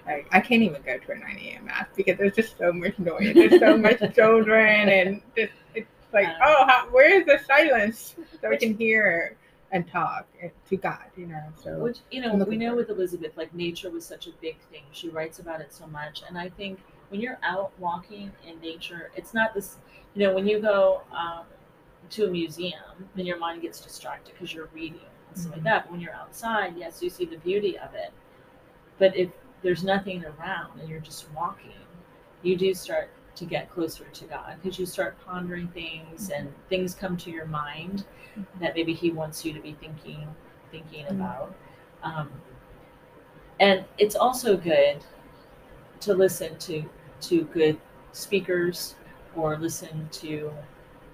Like 0.06 0.28
I 0.32 0.40
can't 0.40 0.62
even 0.64 0.82
go 0.84 0.98
to 0.98 1.12
a 1.12 1.16
9 1.16 1.38
a.m. 1.38 1.66
mass 1.66 1.88
because 1.96 2.18
there's 2.18 2.36
just 2.36 2.58
so 2.58 2.72
much 2.72 2.98
noise. 3.00 3.34
There's 3.34 3.60
so 3.60 3.78
much 3.78 4.00
children, 4.16 4.90
and 4.90 5.22
just 5.36 5.54
it's 5.76 5.88
like, 6.14 6.28
Um, 6.28 6.36
oh, 6.44 6.66
how, 6.68 6.88
where 6.92 7.20
is 7.20 7.26
the 7.26 7.40
silence 7.46 8.16
so 8.42 8.50
we 8.50 8.58
can 8.58 8.76
hear 8.78 9.38
and 9.72 9.88
talk 9.88 10.28
to 10.70 10.78
God? 10.78 11.06
You 11.16 11.28
know, 11.28 11.44
so 11.62 11.80
Which 11.80 12.00
you 12.12 12.22
know, 12.22 12.34
we 12.36 12.58
know 12.58 12.76
with 12.76 12.90
Elizabeth, 12.90 13.36
like 13.38 13.54
nature 13.54 13.90
was 13.90 14.06
such 14.06 14.28
a 14.28 14.32
big 14.42 14.58
thing. 14.72 14.84
She 14.92 15.10
writes 15.10 15.40
about 15.40 15.62
it 15.62 15.74
so 15.74 15.88
much, 15.88 16.24
and 16.28 16.38
I 16.38 16.50
think 16.50 16.80
when 17.10 17.20
you're 17.22 17.40
out 17.44 17.72
walking 17.80 18.32
in 18.48 18.60
nature, 18.62 19.12
it's 19.16 19.34
not 19.34 19.54
this. 19.54 19.78
You 20.14 20.28
know, 20.28 20.34
when 20.36 20.46
you 20.48 20.60
go 20.60 21.02
um, 21.12 21.46
to 22.12 22.26
a 22.26 22.30
museum, 22.30 23.08
then 23.16 23.26
your 23.26 23.38
mind 23.38 23.62
gets 23.62 23.80
distracted 23.80 24.34
because 24.34 24.54
you're 24.54 24.70
reading 24.74 25.00
and 25.30 25.38
stuff 25.40 25.54
like 25.54 25.62
Mhm. 25.62 25.64
that. 25.66 25.84
But 25.86 25.92
when 25.94 26.02
you're 26.02 26.14
outside, 26.14 26.76
yes, 26.78 27.02
you 27.02 27.10
see 27.10 27.26
the 27.26 27.38
beauty 27.38 27.78
of 27.80 27.94
it. 27.94 28.12
But 29.00 29.16
if 29.16 29.30
there's 29.62 29.84
nothing 29.84 30.24
around 30.26 30.80
and 30.80 30.90
you're 30.90 31.00
just 31.00 31.32
walking, 31.32 31.72
you 32.42 32.56
do 32.56 32.74
start 32.74 33.10
to 33.36 33.46
get 33.46 33.70
closer 33.70 34.06
to 34.06 34.26
God 34.26 34.56
because 34.62 34.78
you 34.78 34.86
start 34.86 35.18
pondering 35.26 35.68
things 35.70 36.30
and 36.32 36.54
things 36.70 36.94
come 36.94 37.16
to 37.18 37.32
your 37.32 37.46
mind 37.46 38.06
that 38.60 38.76
maybe 38.76 38.94
He 38.94 39.12
wants 39.12 39.46
you 39.46 39.54
to 39.54 39.60
be 39.60 39.74
thinking 39.74 40.28
thinking 40.72 41.06
Mhm. 41.06 41.12
about. 41.12 41.54
Um, 42.04 42.30
and 43.60 43.86
it's 43.98 44.16
also 44.16 44.58
good 44.58 45.04
to 46.00 46.14
listen 46.14 46.58
to 46.58 46.84
to 47.22 47.44
good 47.46 47.80
speakers 48.14 48.96
or 49.36 49.58
listen 49.58 50.10
to 50.12 50.52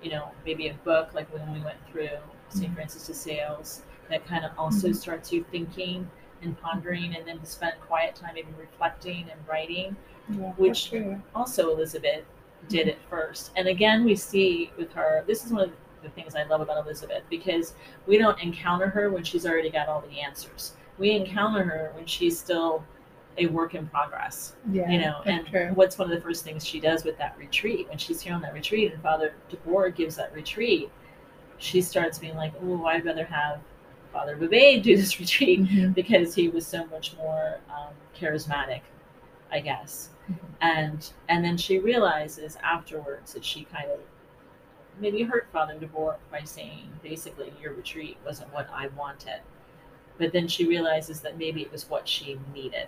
you 0.01 0.09
know 0.09 0.29
maybe 0.45 0.69
a 0.69 0.73
book 0.85 1.13
like 1.13 1.31
when 1.33 1.51
we 1.53 1.59
went 1.61 1.77
through 1.91 2.17
St. 2.49 2.73
Francis 2.73 3.05
de 3.07 3.13
Sales 3.13 3.81
that 4.09 4.25
kind 4.25 4.45
of 4.45 4.51
also 4.57 4.91
starts 4.93 5.33
you 5.33 5.43
thinking 5.51 6.09
and 6.41 6.59
pondering 6.59 7.15
and 7.15 7.27
then 7.27 7.39
to 7.39 7.45
spend 7.45 7.73
quiet 7.81 8.15
time 8.15 8.37
even 8.37 8.55
reflecting 8.57 9.27
and 9.31 9.39
writing 9.47 9.95
yeah, 10.29 10.51
which- 10.57 10.93
also 11.35 11.71
Elizabeth 11.71 12.23
did 12.67 12.81
mm-hmm. 12.81 12.89
it 12.89 12.97
first. 13.09 13.51
And 13.55 13.67
again, 13.67 14.03
we 14.03 14.15
see 14.15 14.71
with 14.77 14.91
her, 14.93 15.23
this 15.27 15.45
is 15.45 15.51
one 15.51 15.63
of 15.63 15.71
the 16.03 16.09
things 16.09 16.35
I 16.35 16.43
love 16.43 16.61
about 16.61 16.85
Elizabeth 16.85 17.23
because 17.29 17.73
we 18.05 18.17
don't 18.17 18.39
encounter 18.41 18.87
her 18.87 19.09
when 19.09 19.23
she's 19.23 19.45
already 19.45 19.69
got 19.69 19.87
all 19.87 20.01
the 20.01 20.19
answers. 20.19 20.73
We 20.97 21.11
encounter 21.11 21.63
her 21.63 21.91
when 21.95 22.05
she's 22.05 22.37
still 22.39 22.83
a 23.37 23.45
work 23.47 23.75
in 23.75 23.87
progress, 23.87 24.55
yeah, 24.71 24.89
you 24.89 24.99
know. 24.99 25.21
And 25.25 25.45
true. 25.45 25.71
what's 25.75 25.97
one 25.97 26.11
of 26.11 26.15
the 26.15 26.21
first 26.21 26.43
things 26.43 26.65
she 26.65 26.79
does 26.79 27.03
with 27.03 27.17
that 27.19 27.37
retreat 27.37 27.87
when 27.87 27.97
she's 27.97 28.19
here 28.19 28.33
on 28.33 28.41
that 28.41 28.53
retreat 28.53 28.91
and 28.91 29.01
Father 29.01 29.33
Dubois 29.49 29.89
gives 29.89 30.15
that 30.15 30.33
retreat, 30.33 30.89
she 31.59 31.81
starts 31.81 32.17
being 32.17 32.35
like, 32.35 32.53
"Oh, 32.63 32.85
I'd 32.85 33.05
rather 33.05 33.25
have 33.25 33.59
Father 34.11 34.35
Babade 34.37 34.83
do 34.83 34.95
this 34.95 35.19
retreat 35.19 35.61
Mhm. 35.61 35.93
because 35.93 36.33
he 36.35 36.49
was 36.49 36.65
so 36.65 36.85
much 36.87 37.15
more 37.17 37.59
um, 37.69 37.93
charismatic, 38.19 38.81
I 39.51 39.59
guess. 39.59 40.09
Mhm. 40.29 40.37
And 40.61 41.13
and 41.29 41.43
then 41.45 41.57
she 41.57 41.79
realizes 41.79 42.57
afterwards 42.63 43.33
that 43.33 43.43
she 43.45 43.63
kind 43.65 43.89
of 43.91 43.99
maybe 44.99 45.21
hurt 45.23 45.47
Father 45.53 45.75
Dubois 45.77 46.15
by 46.31 46.41
saying 46.43 46.89
basically 47.03 47.53
your 47.61 47.73
retreat 47.73 48.17
wasn't 48.25 48.51
what 48.53 48.67
I 48.73 48.87
wanted. 48.97 49.41
But 50.17 50.33
then 50.33 50.47
she 50.47 50.65
realizes 50.65 51.21
that 51.21 51.37
maybe 51.37 51.61
it 51.61 51.71
was 51.71 51.87
what 51.89 52.07
she 52.07 52.39
needed. 52.53 52.87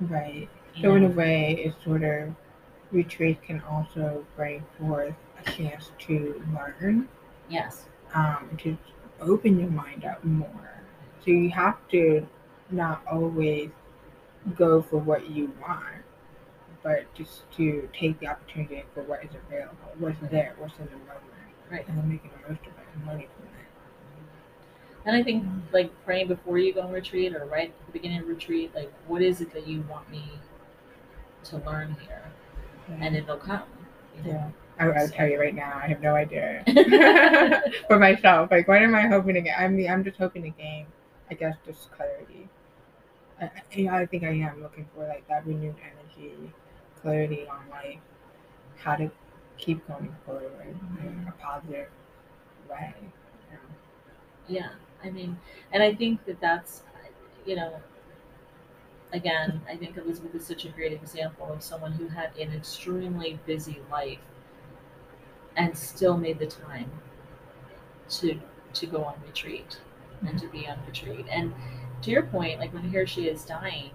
Right. 0.00 0.48
you 0.74 0.82
So 0.82 0.94
in 0.94 1.04
a 1.04 1.08
way, 1.08 1.60
it's 1.64 1.84
sort 1.84 2.02
of 2.02 2.34
retreat 2.90 3.42
can 3.42 3.60
also 3.68 4.24
bring 4.36 4.64
forth 4.78 5.14
a 5.44 5.50
chance 5.50 5.90
to 5.98 6.42
learn, 6.54 7.06
yes, 7.50 7.84
um, 8.14 8.48
to 8.62 8.78
open 9.20 9.58
your 9.58 9.70
mind 9.70 10.04
up 10.04 10.22
more. 10.24 10.82
So 11.24 11.30
you 11.30 11.50
have 11.50 11.76
to 11.90 12.26
not 12.70 13.02
always 13.10 13.70
go 14.56 14.82
for 14.82 14.98
what 14.98 15.28
you 15.30 15.52
want, 15.60 16.04
but 16.82 17.12
just 17.14 17.50
to 17.56 17.88
take 17.92 18.18
the 18.20 18.28
opportunity 18.28 18.84
for 18.94 19.02
what 19.02 19.24
is 19.24 19.30
available, 19.34 19.76
what's 19.98 20.18
there, 20.30 20.54
what's 20.58 20.78
in 20.78 20.86
the 20.86 20.92
moment, 20.92 21.12
Right. 21.70 21.86
and 21.88 21.98
then 21.98 22.08
making 22.08 22.30
the 22.30 22.48
most 22.48 22.60
of 22.62 22.68
it 22.68 22.86
and 22.94 23.06
learning 23.06 23.28
from 23.36 23.46
it. 23.46 23.52
and 25.04 25.16
I 25.16 25.22
think 25.22 25.44
like 25.72 25.90
praying 26.04 26.28
before 26.28 26.58
you 26.58 26.72
go 26.72 26.82
on 26.82 26.92
retreat 26.92 27.34
or 27.34 27.44
right 27.46 27.68
at 27.70 27.86
the 27.86 27.92
beginning 27.92 28.20
of 28.20 28.28
retreat, 28.28 28.74
like 28.74 28.92
what 29.06 29.22
is 29.22 29.40
it 29.40 29.52
that 29.52 29.66
you 29.66 29.82
want 29.82 30.08
me 30.10 30.24
to 31.44 31.58
learn 31.58 31.96
here, 32.06 32.30
and 33.00 33.16
it'll 33.16 33.36
come. 33.36 33.62
you 34.24 34.32
know? 34.32 34.52
I, 34.78 34.86
I'll 34.90 35.08
tell 35.08 35.28
you 35.28 35.38
right 35.40 35.54
now, 35.54 35.80
I 35.82 35.88
have 35.88 36.00
no 36.00 36.14
idea. 36.14 36.62
For 37.88 37.98
myself. 37.98 38.50
Like, 38.50 38.68
what 38.68 38.82
am 38.82 38.94
I 38.94 39.06
hoping 39.06 39.34
to 39.34 39.40
get? 39.40 39.58
I 39.58 39.68
mean, 39.68 39.90
I'm 39.90 40.04
just 40.04 40.18
hoping 40.18 40.42
to 40.42 40.50
gain, 40.50 40.86
I 41.30 41.34
guess, 41.34 41.56
just 41.66 41.90
clarity. 41.92 42.48
I, 43.40 43.50
I- 43.90 44.06
think 44.06 44.24
I 44.24 44.28
am 44.30 44.62
looking 44.62 44.86
for 44.94 45.06
like 45.08 45.26
that 45.28 45.46
renewed 45.46 45.76
energy, 45.82 46.52
clarity 47.02 47.46
on 47.48 47.60
like 47.70 48.00
how 48.76 48.96
to 48.96 49.10
keep 49.58 49.86
going 49.88 50.14
forward 50.26 50.52
in 51.02 51.26
a 51.28 51.32
positive 51.42 51.88
way. 52.70 52.94
you 53.00 53.54
know. 53.54 53.60
Yeah, 54.48 54.70
I 55.04 55.10
mean, 55.10 55.38
and 55.72 55.82
I 55.82 55.94
think 55.94 56.24
that 56.26 56.40
that's, 56.40 56.82
you 57.46 57.56
know, 57.56 57.80
again, 59.12 59.60
I 59.68 59.76
think 59.76 59.96
Elizabeth 59.96 60.34
is 60.34 60.46
such 60.46 60.64
a 60.64 60.68
great 60.68 60.92
example 60.92 61.50
of 61.52 61.62
someone 61.62 61.92
who 61.92 62.08
had 62.08 62.36
an 62.36 62.52
extremely 62.54 63.38
busy 63.46 63.80
life 63.90 64.18
and 65.58 65.76
still 65.76 66.16
made 66.16 66.38
the 66.38 66.46
time 66.46 66.90
to 68.08 68.40
to 68.74 68.86
go 68.86 69.04
on 69.04 69.14
retreat 69.26 69.78
and 70.26 70.38
to 70.38 70.48
be 70.48 70.66
on 70.68 70.78
retreat. 70.86 71.26
And 71.30 71.52
to 72.02 72.10
your 72.10 72.22
point, 72.22 72.58
like 72.60 72.72
when 72.72 72.88
here 72.88 73.06
she 73.06 73.28
is 73.28 73.44
dying, 73.44 73.90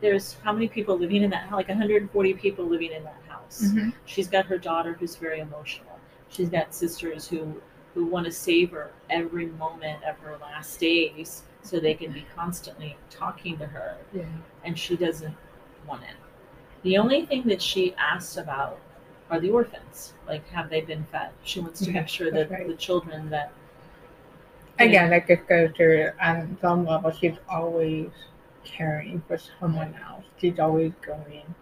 there's 0.00 0.36
how 0.42 0.52
many 0.52 0.68
people 0.68 0.98
living 0.98 1.22
in 1.22 1.30
that 1.30 1.44
house? 1.44 1.58
like 1.58 1.68
140 1.68 2.34
people 2.34 2.64
living 2.64 2.92
in 2.92 3.04
that 3.04 3.22
house. 3.28 3.62
Mm-hmm. 3.66 3.90
She's 4.06 4.28
got 4.28 4.46
her 4.46 4.58
daughter 4.58 4.94
who's 4.98 5.16
very 5.16 5.40
emotional. 5.40 5.98
She's 6.28 6.48
got 6.48 6.74
sisters 6.74 7.28
who 7.28 7.60
who 7.94 8.06
want 8.06 8.24
to 8.24 8.32
savor 8.32 8.90
every 9.10 9.46
moment 9.46 10.02
of 10.04 10.18
her 10.20 10.38
last 10.40 10.80
days 10.80 11.42
so 11.62 11.78
they 11.78 11.92
can 11.94 12.10
be 12.10 12.24
constantly 12.34 12.96
talking 13.10 13.58
to 13.58 13.66
her 13.66 13.98
Yeah. 14.14 14.24
and 14.64 14.78
she 14.78 14.96
doesn't 14.96 15.36
want 15.86 16.02
it. 16.04 16.16
The 16.82 16.96
only 16.96 17.26
thing 17.26 17.42
that 17.48 17.60
she 17.60 17.94
asks 17.96 18.38
about 18.38 18.78
are 19.32 19.40
the 19.40 19.50
orphans. 19.50 20.12
Like 20.28 20.46
have 20.50 20.68
they 20.68 20.82
been 20.82 21.04
fed? 21.10 21.30
She 21.42 21.58
wants 21.60 21.80
to 21.80 21.86
Yeah, 21.86 22.00
make 22.00 22.08
sure 22.08 22.30
that 22.30 22.50
right. 22.50 22.68
the 22.68 22.76
children 22.76 23.30
that 23.30 23.50
Again, 24.78 25.10
like 25.10 25.28
just 25.28 25.46
goes 25.46 25.70
to 25.76 26.12
on 26.24 26.56
some 26.60 26.86
level, 26.86 27.10
she's 27.10 27.36
always 27.48 28.10
caring 28.64 29.22
for 29.26 29.38
someone 29.60 29.94
else. 30.06 30.24
She's 30.38 30.58
always 30.58 30.92
going 31.04 31.54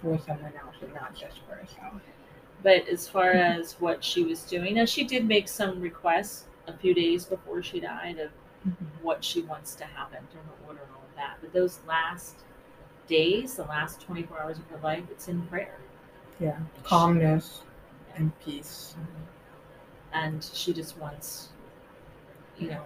for 0.00 0.18
someone 0.26 0.52
else 0.60 0.76
and 0.80 0.94
not 0.94 1.14
just 1.14 1.40
for 1.48 1.56
herself. 1.56 2.00
But 2.62 2.88
as 2.88 3.08
far 3.08 3.32
as 3.32 3.74
what 3.80 4.04
she 4.04 4.22
was 4.24 4.44
doing, 4.44 4.74
now 4.74 4.84
she 4.84 5.04
did 5.04 5.26
make 5.26 5.48
some 5.48 5.80
requests 5.80 6.44
a 6.66 6.72
few 6.72 6.94
days 6.94 7.24
before 7.24 7.62
she 7.62 7.80
died 7.80 8.18
of 8.18 8.30
mm-hmm. 8.66 8.84
what 9.02 9.24
she 9.24 9.42
wants 9.42 9.74
to 9.76 9.84
happen 9.84 10.20
to 10.30 10.36
her 10.36 10.68
order 10.68 10.80
and 10.80 10.90
all 10.94 11.02
of 11.02 11.16
that. 11.16 11.38
But 11.40 11.52
those 11.52 11.80
last 11.86 12.36
days, 13.08 13.54
the 13.54 13.64
last 13.64 14.00
24 14.02 14.40
hours 14.40 14.58
of 14.58 14.66
her 14.68 14.78
life, 14.82 15.04
it's 15.10 15.26
in 15.28 15.42
prayer. 15.46 15.78
Yeah, 16.40 16.58
calmness 16.84 17.62
and 18.16 18.32
peace. 18.40 18.94
And 20.12 20.42
she 20.52 20.72
just 20.74 20.98
wants, 20.98 21.50
you 22.58 22.68
know, 22.70 22.82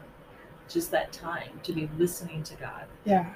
just 0.69 0.91
that 0.93 1.13
time 1.13 1.61
to 1.65 1.73
be 1.73 1.89
listening 1.99 2.43
to 2.45 2.55
God. 2.57 2.85
Yeah. 3.05 3.27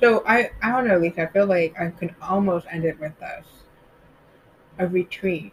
So 0.00 0.22
I, 0.26 0.50
I 0.62 0.70
don't 0.70 0.86
know, 0.86 0.98
Lisa. 0.98 1.22
I 1.22 1.26
feel 1.26 1.46
like 1.46 1.74
I 1.80 1.90
can 1.90 2.14
almost 2.22 2.66
end 2.70 2.84
it 2.84 2.98
with 3.00 3.18
this. 3.18 3.46
A 4.78 4.86
retreat 4.86 5.52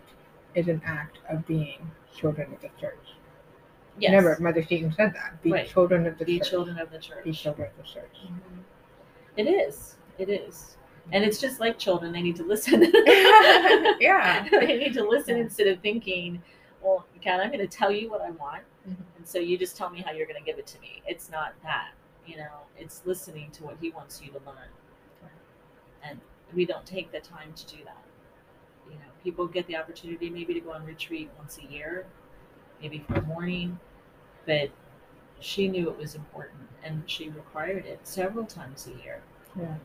is 0.54 0.68
an 0.68 0.82
act 0.86 1.18
of 1.30 1.46
being 1.48 1.90
children 2.16 2.54
of 2.54 2.62
the 2.62 2.70
church. 2.80 3.00
Yes. 3.98 4.12
Remember, 4.12 4.38
Mother 4.40 4.62
Seton 4.62 4.94
said 4.94 5.14
that. 5.16 5.42
Be 5.42 5.52
Right. 5.52 5.68
children 5.68 6.06
of 6.06 6.18
the 6.20 6.26
be 6.26 6.38
church. 6.40 6.50
children 6.50 6.78
of 6.78 6.92
the 6.92 7.00
church. 7.00 7.24
Be 7.24 7.32
children 7.32 7.70
of 7.70 7.78
the 7.78 7.84
church. 7.92 8.18
Mhm. 8.28 8.60
It 9.38 9.48
is. 9.48 9.96
It 10.20 10.30
is. 10.30 10.78
And 11.12 11.24
it's 11.24 11.40
just 11.40 11.60
like 11.60 11.78
children, 11.78 12.12
they 12.12 12.22
need 12.22 12.36
to 12.38 12.44
listen. 12.44 12.82
Yeah. 14.00 14.48
they 14.50 14.78
need 14.78 14.94
to 14.94 15.04
listen 15.08 15.38
Yeah. 15.38 15.44
instead 15.44 15.68
of 15.68 15.80
thinking, 15.82 16.42
well, 16.82 17.06
God, 17.24 17.40
I'm 17.40 17.48
going 17.52 17.60
to 17.60 17.68
tell 17.68 17.92
you 17.92 18.10
what 18.10 18.22
I 18.22 18.32
want. 18.32 18.64
Mhm. 18.88 18.96
And 19.18 19.28
so 19.28 19.38
you 19.40 19.58
just 19.58 19.78
tell 19.78 19.90
me 19.90 20.02
how 20.02 20.12
you're 20.12 20.28
going 20.28 20.40
to 20.40 20.46
give 20.46 20.58
it 20.60 20.68
to 20.68 20.80
me. 20.82 21.02
It's 21.08 21.30
not 21.30 21.54
that, 21.64 21.90
you 22.26 22.38
know, 22.38 22.50
it's 22.78 23.02
listening 23.06 23.52
to 23.52 23.64
what 23.64 23.78
He 23.82 23.92
wants 23.92 24.22
you 24.22 24.32
to 24.32 24.40
learn. 24.46 24.70
And 26.04 26.20
we 26.54 26.66
don't 26.66 26.86
take 26.86 27.12
the 27.12 27.20
time 27.20 27.54
to 27.56 27.66
do 27.68 27.84
that. 27.86 27.98
you 28.88 28.96
know, 28.96 29.12
people 29.24 29.48
get 29.48 29.66
the 29.68 29.76
opportunity 29.76 30.30
maybe 30.30 30.54
to 30.54 30.60
go 30.60 30.72
on 30.72 30.86
retreat 30.86 31.30
once 31.40 31.58
a 31.58 31.72
year, 31.72 32.06
maybe 32.82 33.00
for 33.08 33.16
a 33.16 33.22
morning, 33.24 33.80
but 34.46 34.70
she 35.40 35.68
knew 35.68 35.90
it 35.90 35.98
was 35.98 36.14
important 36.14 36.70
and 36.84 37.02
she 37.10 37.30
required 37.30 37.86
it 37.88 38.00
several 38.04 38.46
times 38.46 38.86
a 38.88 38.92
year. 39.04 39.22
Yeah. 39.60 39.76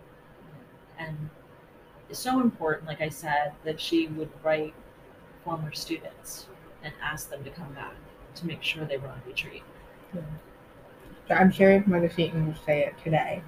And 1.01 1.31
it's 2.09 2.19
so 2.19 2.41
important, 2.41 2.87
like 2.87 3.01
I 3.01 3.09
said, 3.09 3.53
that 3.65 3.81
she 3.81 4.09
would 4.09 4.31
write 4.45 4.75
former 5.45 5.73
students 5.73 6.47
and 6.83 6.93
ask 7.03 7.31
them 7.31 7.43
to 7.45 7.51
come 7.51 7.73
back 7.73 7.95
to 8.37 8.47
make 8.47 8.63
sure 8.63 8.85
they 8.85 8.99
were 8.99 9.09
on 9.09 9.23
retreat. 9.27 9.63
So 10.13 11.35
I'm 11.35 11.51
sure 11.51 11.83
Mother 11.87 12.11
Seton 12.11 12.47
will 12.47 12.63
say 12.67 12.85
it 12.85 12.95
today. 13.03 13.43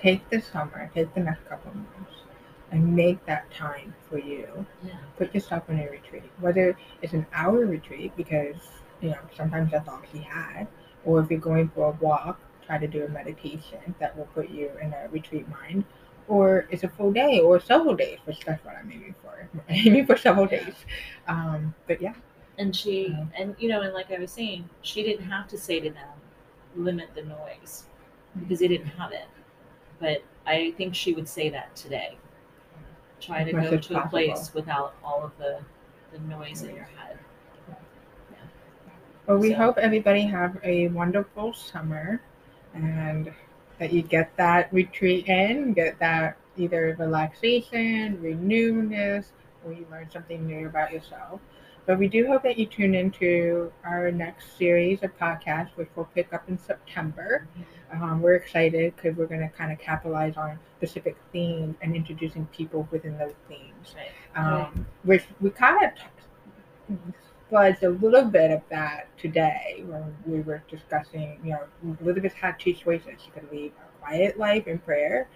Take 0.00 0.28
the 0.30 0.40
summer, 0.40 0.90
take 0.94 1.14
the 1.14 1.20
next 1.20 1.46
couple 1.48 1.70
of 1.70 1.76
months, 1.76 2.22
and 2.70 2.94
make 2.94 3.24
that 3.26 3.50
time 3.50 3.94
for 4.08 4.18
you. 4.18 4.66
Yeah. 4.84 4.94
Put 5.16 5.34
yourself 5.34 5.68
in 5.68 5.78
a 5.80 5.90
retreat, 5.90 6.24
whether 6.40 6.76
it's 7.02 7.12
an 7.12 7.26
hour 7.32 7.66
retreat, 7.66 8.12
because 8.16 8.56
you 9.00 9.10
know 9.10 9.18
sometimes 9.36 9.72
that's 9.72 9.88
all 9.88 10.00
she 10.12 10.18
had, 10.18 10.66
or 11.04 11.20
if 11.20 11.30
you're 11.30 11.40
going 11.40 11.68
for 11.74 11.90
a 11.90 12.04
walk, 12.04 12.40
try 12.64 12.78
to 12.78 12.86
do 12.86 13.04
a 13.04 13.08
meditation 13.08 13.94
that 13.98 14.16
will 14.16 14.26
put 14.26 14.48
you 14.50 14.70
in 14.80 14.92
a 14.92 15.08
retreat 15.10 15.46
mind, 15.48 15.84
or 16.28 16.66
it's 16.70 16.84
a 16.84 16.88
full 16.88 17.10
day 17.12 17.40
or 17.40 17.58
several 17.60 17.94
days, 17.96 18.18
which 18.26 18.40
that's 18.44 18.64
what 18.64 18.76
I'm 18.76 18.90
aiming 18.92 19.14
for. 19.22 19.48
I'm 19.54 19.60
aiming 19.68 20.06
for 20.06 20.16
several 20.16 20.46
days. 20.46 20.74
Um, 21.26 21.74
but 21.86 22.00
yeah, 22.02 22.14
And 22.58 22.74
she, 22.74 23.08
Yeah. 23.08 23.24
and 23.38 23.56
you 23.58 23.68
know, 23.68 23.80
and 23.82 23.92
like 23.94 24.10
I 24.12 24.18
was 24.18 24.30
saying, 24.30 24.68
she 24.82 25.02
didn't 25.02 25.26
have 25.26 25.48
to 25.48 25.58
say 25.58 25.80
to 25.80 25.90
them, 25.90 26.08
limit 26.76 27.08
the 27.14 27.22
noise 27.22 27.84
because 28.40 28.58
they 28.60 28.68
didn't 28.68 28.86
have 28.88 29.12
it. 29.12 29.26
But 30.00 30.22
I 30.46 30.72
think 30.76 30.94
she 30.94 31.12
would 31.14 31.28
say 31.28 31.48
that 31.50 31.74
today. 31.74 32.16
Try 33.20 33.42
to 33.44 33.52
go 33.52 33.76
to 33.76 34.02
a 34.04 34.08
place 34.08 34.54
without 34.54 34.94
all 35.02 35.22
of 35.24 35.32
the, 35.38 35.58
the 36.12 36.18
noise 36.20 36.62
in 36.62 36.74
your 36.74 36.84
head. 36.84 37.18
Well, 39.26 39.38
we 39.38 39.50
So- 39.50 39.56
hope 39.56 39.78
everybody 39.78 40.22
have 40.22 40.58
a 40.62 40.88
wonderful 40.88 41.52
summer 41.52 42.20
and 42.74 43.32
that 43.78 43.92
you 43.92 44.02
get 44.02 44.36
that 44.36 44.72
retreat 44.72 45.28
in, 45.28 45.72
get 45.72 45.98
that 46.00 46.36
either 46.56 46.96
relaxation, 46.98 48.18
renewness, 48.18 49.26
or 49.64 49.72
you 49.72 49.86
learn 49.90 50.10
something 50.10 50.46
new 50.46 50.66
about 50.66 50.92
yourself. 50.92 51.40
But 51.86 51.98
we 51.98 52.06
do 52.08 52.26
hope 52.26 52.42
that 52.42 52.58
you 52.58 52.66
tune 52.66 52.94
into 52.94 53.72
our 53.82 54.10
next 54.12 54.58
series 54.58 55.02
of 55.02 55.16
podcasts, 55.18 55.70
which 55.76 55.88
will 55.96 56.04
pick 56.14 56.32
up 56.34 56.46
in 56.48 56.58
September. 56.58 57.46
Um, 57.90 58.20
we're 58.20 58.34
excited 58.34 58.94
because 58.94 59.16
we're 59.16 59.26
going 59.26 59.40
to 59.40 59.48
kind 59.48 59.72
of 59.72 59.78
capitalize 59.78 60.36
on 60.36 60.58
specific 60.76 61.16
themes 61.32 61.76
and 61.80 61.96
introducing 61.96 62.44
people 62.46 62.86
within 62.90 63.16
those 63.16 63.32
themes 63.48 63.94
Right. 63.96 64.44
um, 64.44 64.86
which 65.04 65.24
we 65.40 65.48
kind 65.48 65.82
of 65.82 65.94
t- 65.94 66.94
fudged 67.50 67.82
a 67.82 67.88
little 67.88 68.24
bit 68.24 68.50
of 68.50 68.62
that 68.70 69.08
today 69.18 69.82
when 69.86 70.14
we 70.26 70.40
were 70.40 70.62
discussing. 70.70 71.38
You 71.44 71.52
know, 71.52 71.96
Elizabeth 72.00 72.34
had 72.34 72.58
two 72.58 72.72
choices: 72.72 73.20
she 73.24 73.30
could 73.30 73.50
lead 73.50 73.72
a 73.72 74.04
quiet 74.04 74.38
life 74.38 74.66
in 74.66 74.78
prayer, 74.78 75.28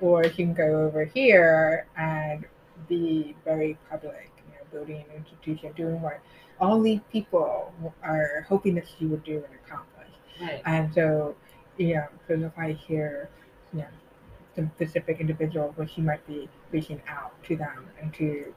or 0.00 0.24
she 0.24 0.44
can 0.44 0.54
go 0.54 0.82
over 0.82 1.04
here 1.04 1.86
and 1.96 2.44
be 2.88 3.36
very 3.44 3.76
public. 3.90 4.30
You 4.46 4.54
know, 4.54 4.64
building 4.72 5.04
an 5.10 5.16
institution, 5.16 5.72
doing 5.76 6.00
what 6.00 6.20
all 6.60 6.80
these 6.80 7.00
people 7.12 7.72
are 8.02 8.44
hoping 8.48 8.74
that 8.74 8.86
she 8.98 9.06
would 9.06 9.24
do 9.24 9.36
and 9.36 9.54
accomplish. 9.64 10.08
Right. 10.40 10.62
And 10.64 10.92
so, 10.92 11.36
you 11.76 11.94
know, 11.94 12.06
so 12.26 12.34
if 12.34 12.58
I 12.58 12.72
hear, 12.72 13.28
you 13.72 13.80
know, 13.80 13.86
some 14.56 14.70
specific 14.74 15.20
individual 15.20 15.72
where 15.76 15.86
she 15.86 16.00
might 16.00 16.26
be 16.26 16.48
reaching 16.72 17.00
out 17.08 17.32
to 17.44 17.56
them 17.56 17.86
and 18.00 18.12
to, 18.14 18.52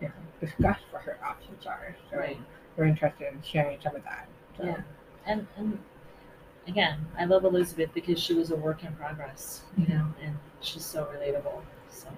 you 0.00 0.08
know, 0.08 0.14
discuss 0.40 0.78
what 0.90 1.02
her 1.02 1.18
options 1.24 1.66
are. 1.66 1.96
So 2.10 2.18
Right. 2.18 2.38
we're 2.76 2.84
interested 2.86 3.32
in 3.32 3.40
sharing 3.42 3.80
some 3.80 3.96
of 3.96 4.04
that. 4.04 4.28
So, 4.56 4.64
Yeah. 4.64 4.80
And 5.26 5.46
and 5.56 5.78
again, 6.66 6.98
I 7.18 7.24
love 7.24 7.44
Elizabeth 7.44 7.90
because 7.94 8.18
she 8.20 8.34
was 8.34 8.50
a 8.50 8.56
work 8.56 8.84
in 8.84 8.94
progress, 8.94 9.62
you 9.76 9.86
know, 9.88 10.06
and 10.22 10.36
she's 10.60 10.84
so 10.84 11.04
relatable. 11.06 11.62
So 11.90 12.08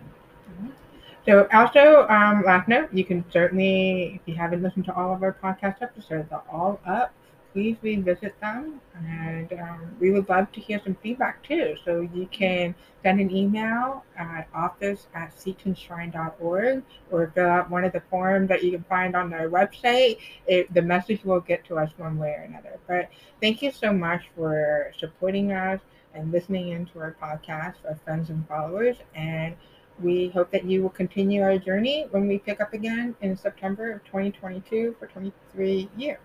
So 1.26 1.46
also, 1.52 2.06
um, 2.08 2.42
last 2.44 2.68
note, 2.68 2.88
you 2.92 3.04
can 3.04 3.22
certainly, 3.30 4.14
if 4.14 4.22
you 4.26 4.34
haven't 4.34 4.62
listened 4.62 4.86
to 4.86 4.94
all 4.94 5.12
of 5.12 5.22
our 5.22 5.32
podcast 5.34 5.82
episodes, 5.82 6.30
they're 6.30 6.40
all 6.50 6.80
up. 6.86 7.12
Please 7.58 7.76
revisit 7.82 8.40
them, 8.40 8.80
and 8.94 9.52
um, 9.54 9.96
we 9.98 10.12
would 10.12 10.28
love 10.28 10.52
to 10.52 10.60
hear 10.60 10.80
some 10.84 10.94
feedback 11.02 11.42
too. 11.42 11.74
So 11.84 12.08
you 12.14 12.28
can 12.30 12.72
send 13.02 13.20
an 13.20 13.34
email 13.34 14.04
at 14.16 14.46
office 14.54 15.08
at 15.12 15.36
setonshrine.org 15.36 16.84
or 17.10 17.32
fill 17.34 17.46
out 17.48 17.68
one 17.68 17.82
of 17.82 17.92
the 17.92 18.02
forms 18.10 18.48
that 18.50 18.62
you 18.62 18.70
can 18.70 18.84
find 18.84 19.16
on 19.16 19.28
their 19.28 19.50
website. 19.50 20.18
It, 20.46 20.72
the 20.72 20.82
message 20.82 21.24
will 21.24 21.40
get 21.40 21.64
to 21.64 21.78
us 21.78 21.90
one 21.96 22.16
way 22.16 22.28
or 22.28 22.42
another. 22.42 22.78
But 22.86 23.08
thank 23.40 23.60
you 23.60 23.72
so 23.72 23.92
much 23.92 24.22
for 24.36 24.92
supporting 24.96 25.50
us 25.50 25.80
and 26.14 26.30
listening 26.30 26.68
into 26.68 27.00
our 27.00 27.16
podcast, 27.20 27.74
our 27.88 27.96
friends 28.04 28.30
and 28.30 28.46
followers, 28.46 28.98
and 29.16 29.56
we 30.00 30.28
hope 30.28 30.52
that 30.52 30.64
you 30.64 30.80
will 30.82 30.90
continue 30.90 31.42
our 31.42 31.58
journey 31.58 32.06
when 32.12 32.28
we 32.28 32.38
pick 32.38 32.60
up 32.60 32.72
again 32.72 33.16
in 33.20 33.36
September 33.36 33.90
of 33.90 34.04
2022 34.04 34.94
for 35.00 35.08
23 35.08 35.88
years. 35.96 36.18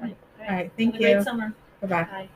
right. 0.00 0.16
All 0.48 0.54
right, 0.54 0.70
thank 0.76 0.94
Have 0.94 1.00
a 1.00 1.04
great 1.04 1.16
you. 1.18 1.22
summer. 1.22 1.54
Bye 1.80 1.86
bye. 1.86 2.02
Bye. 2.04 2.28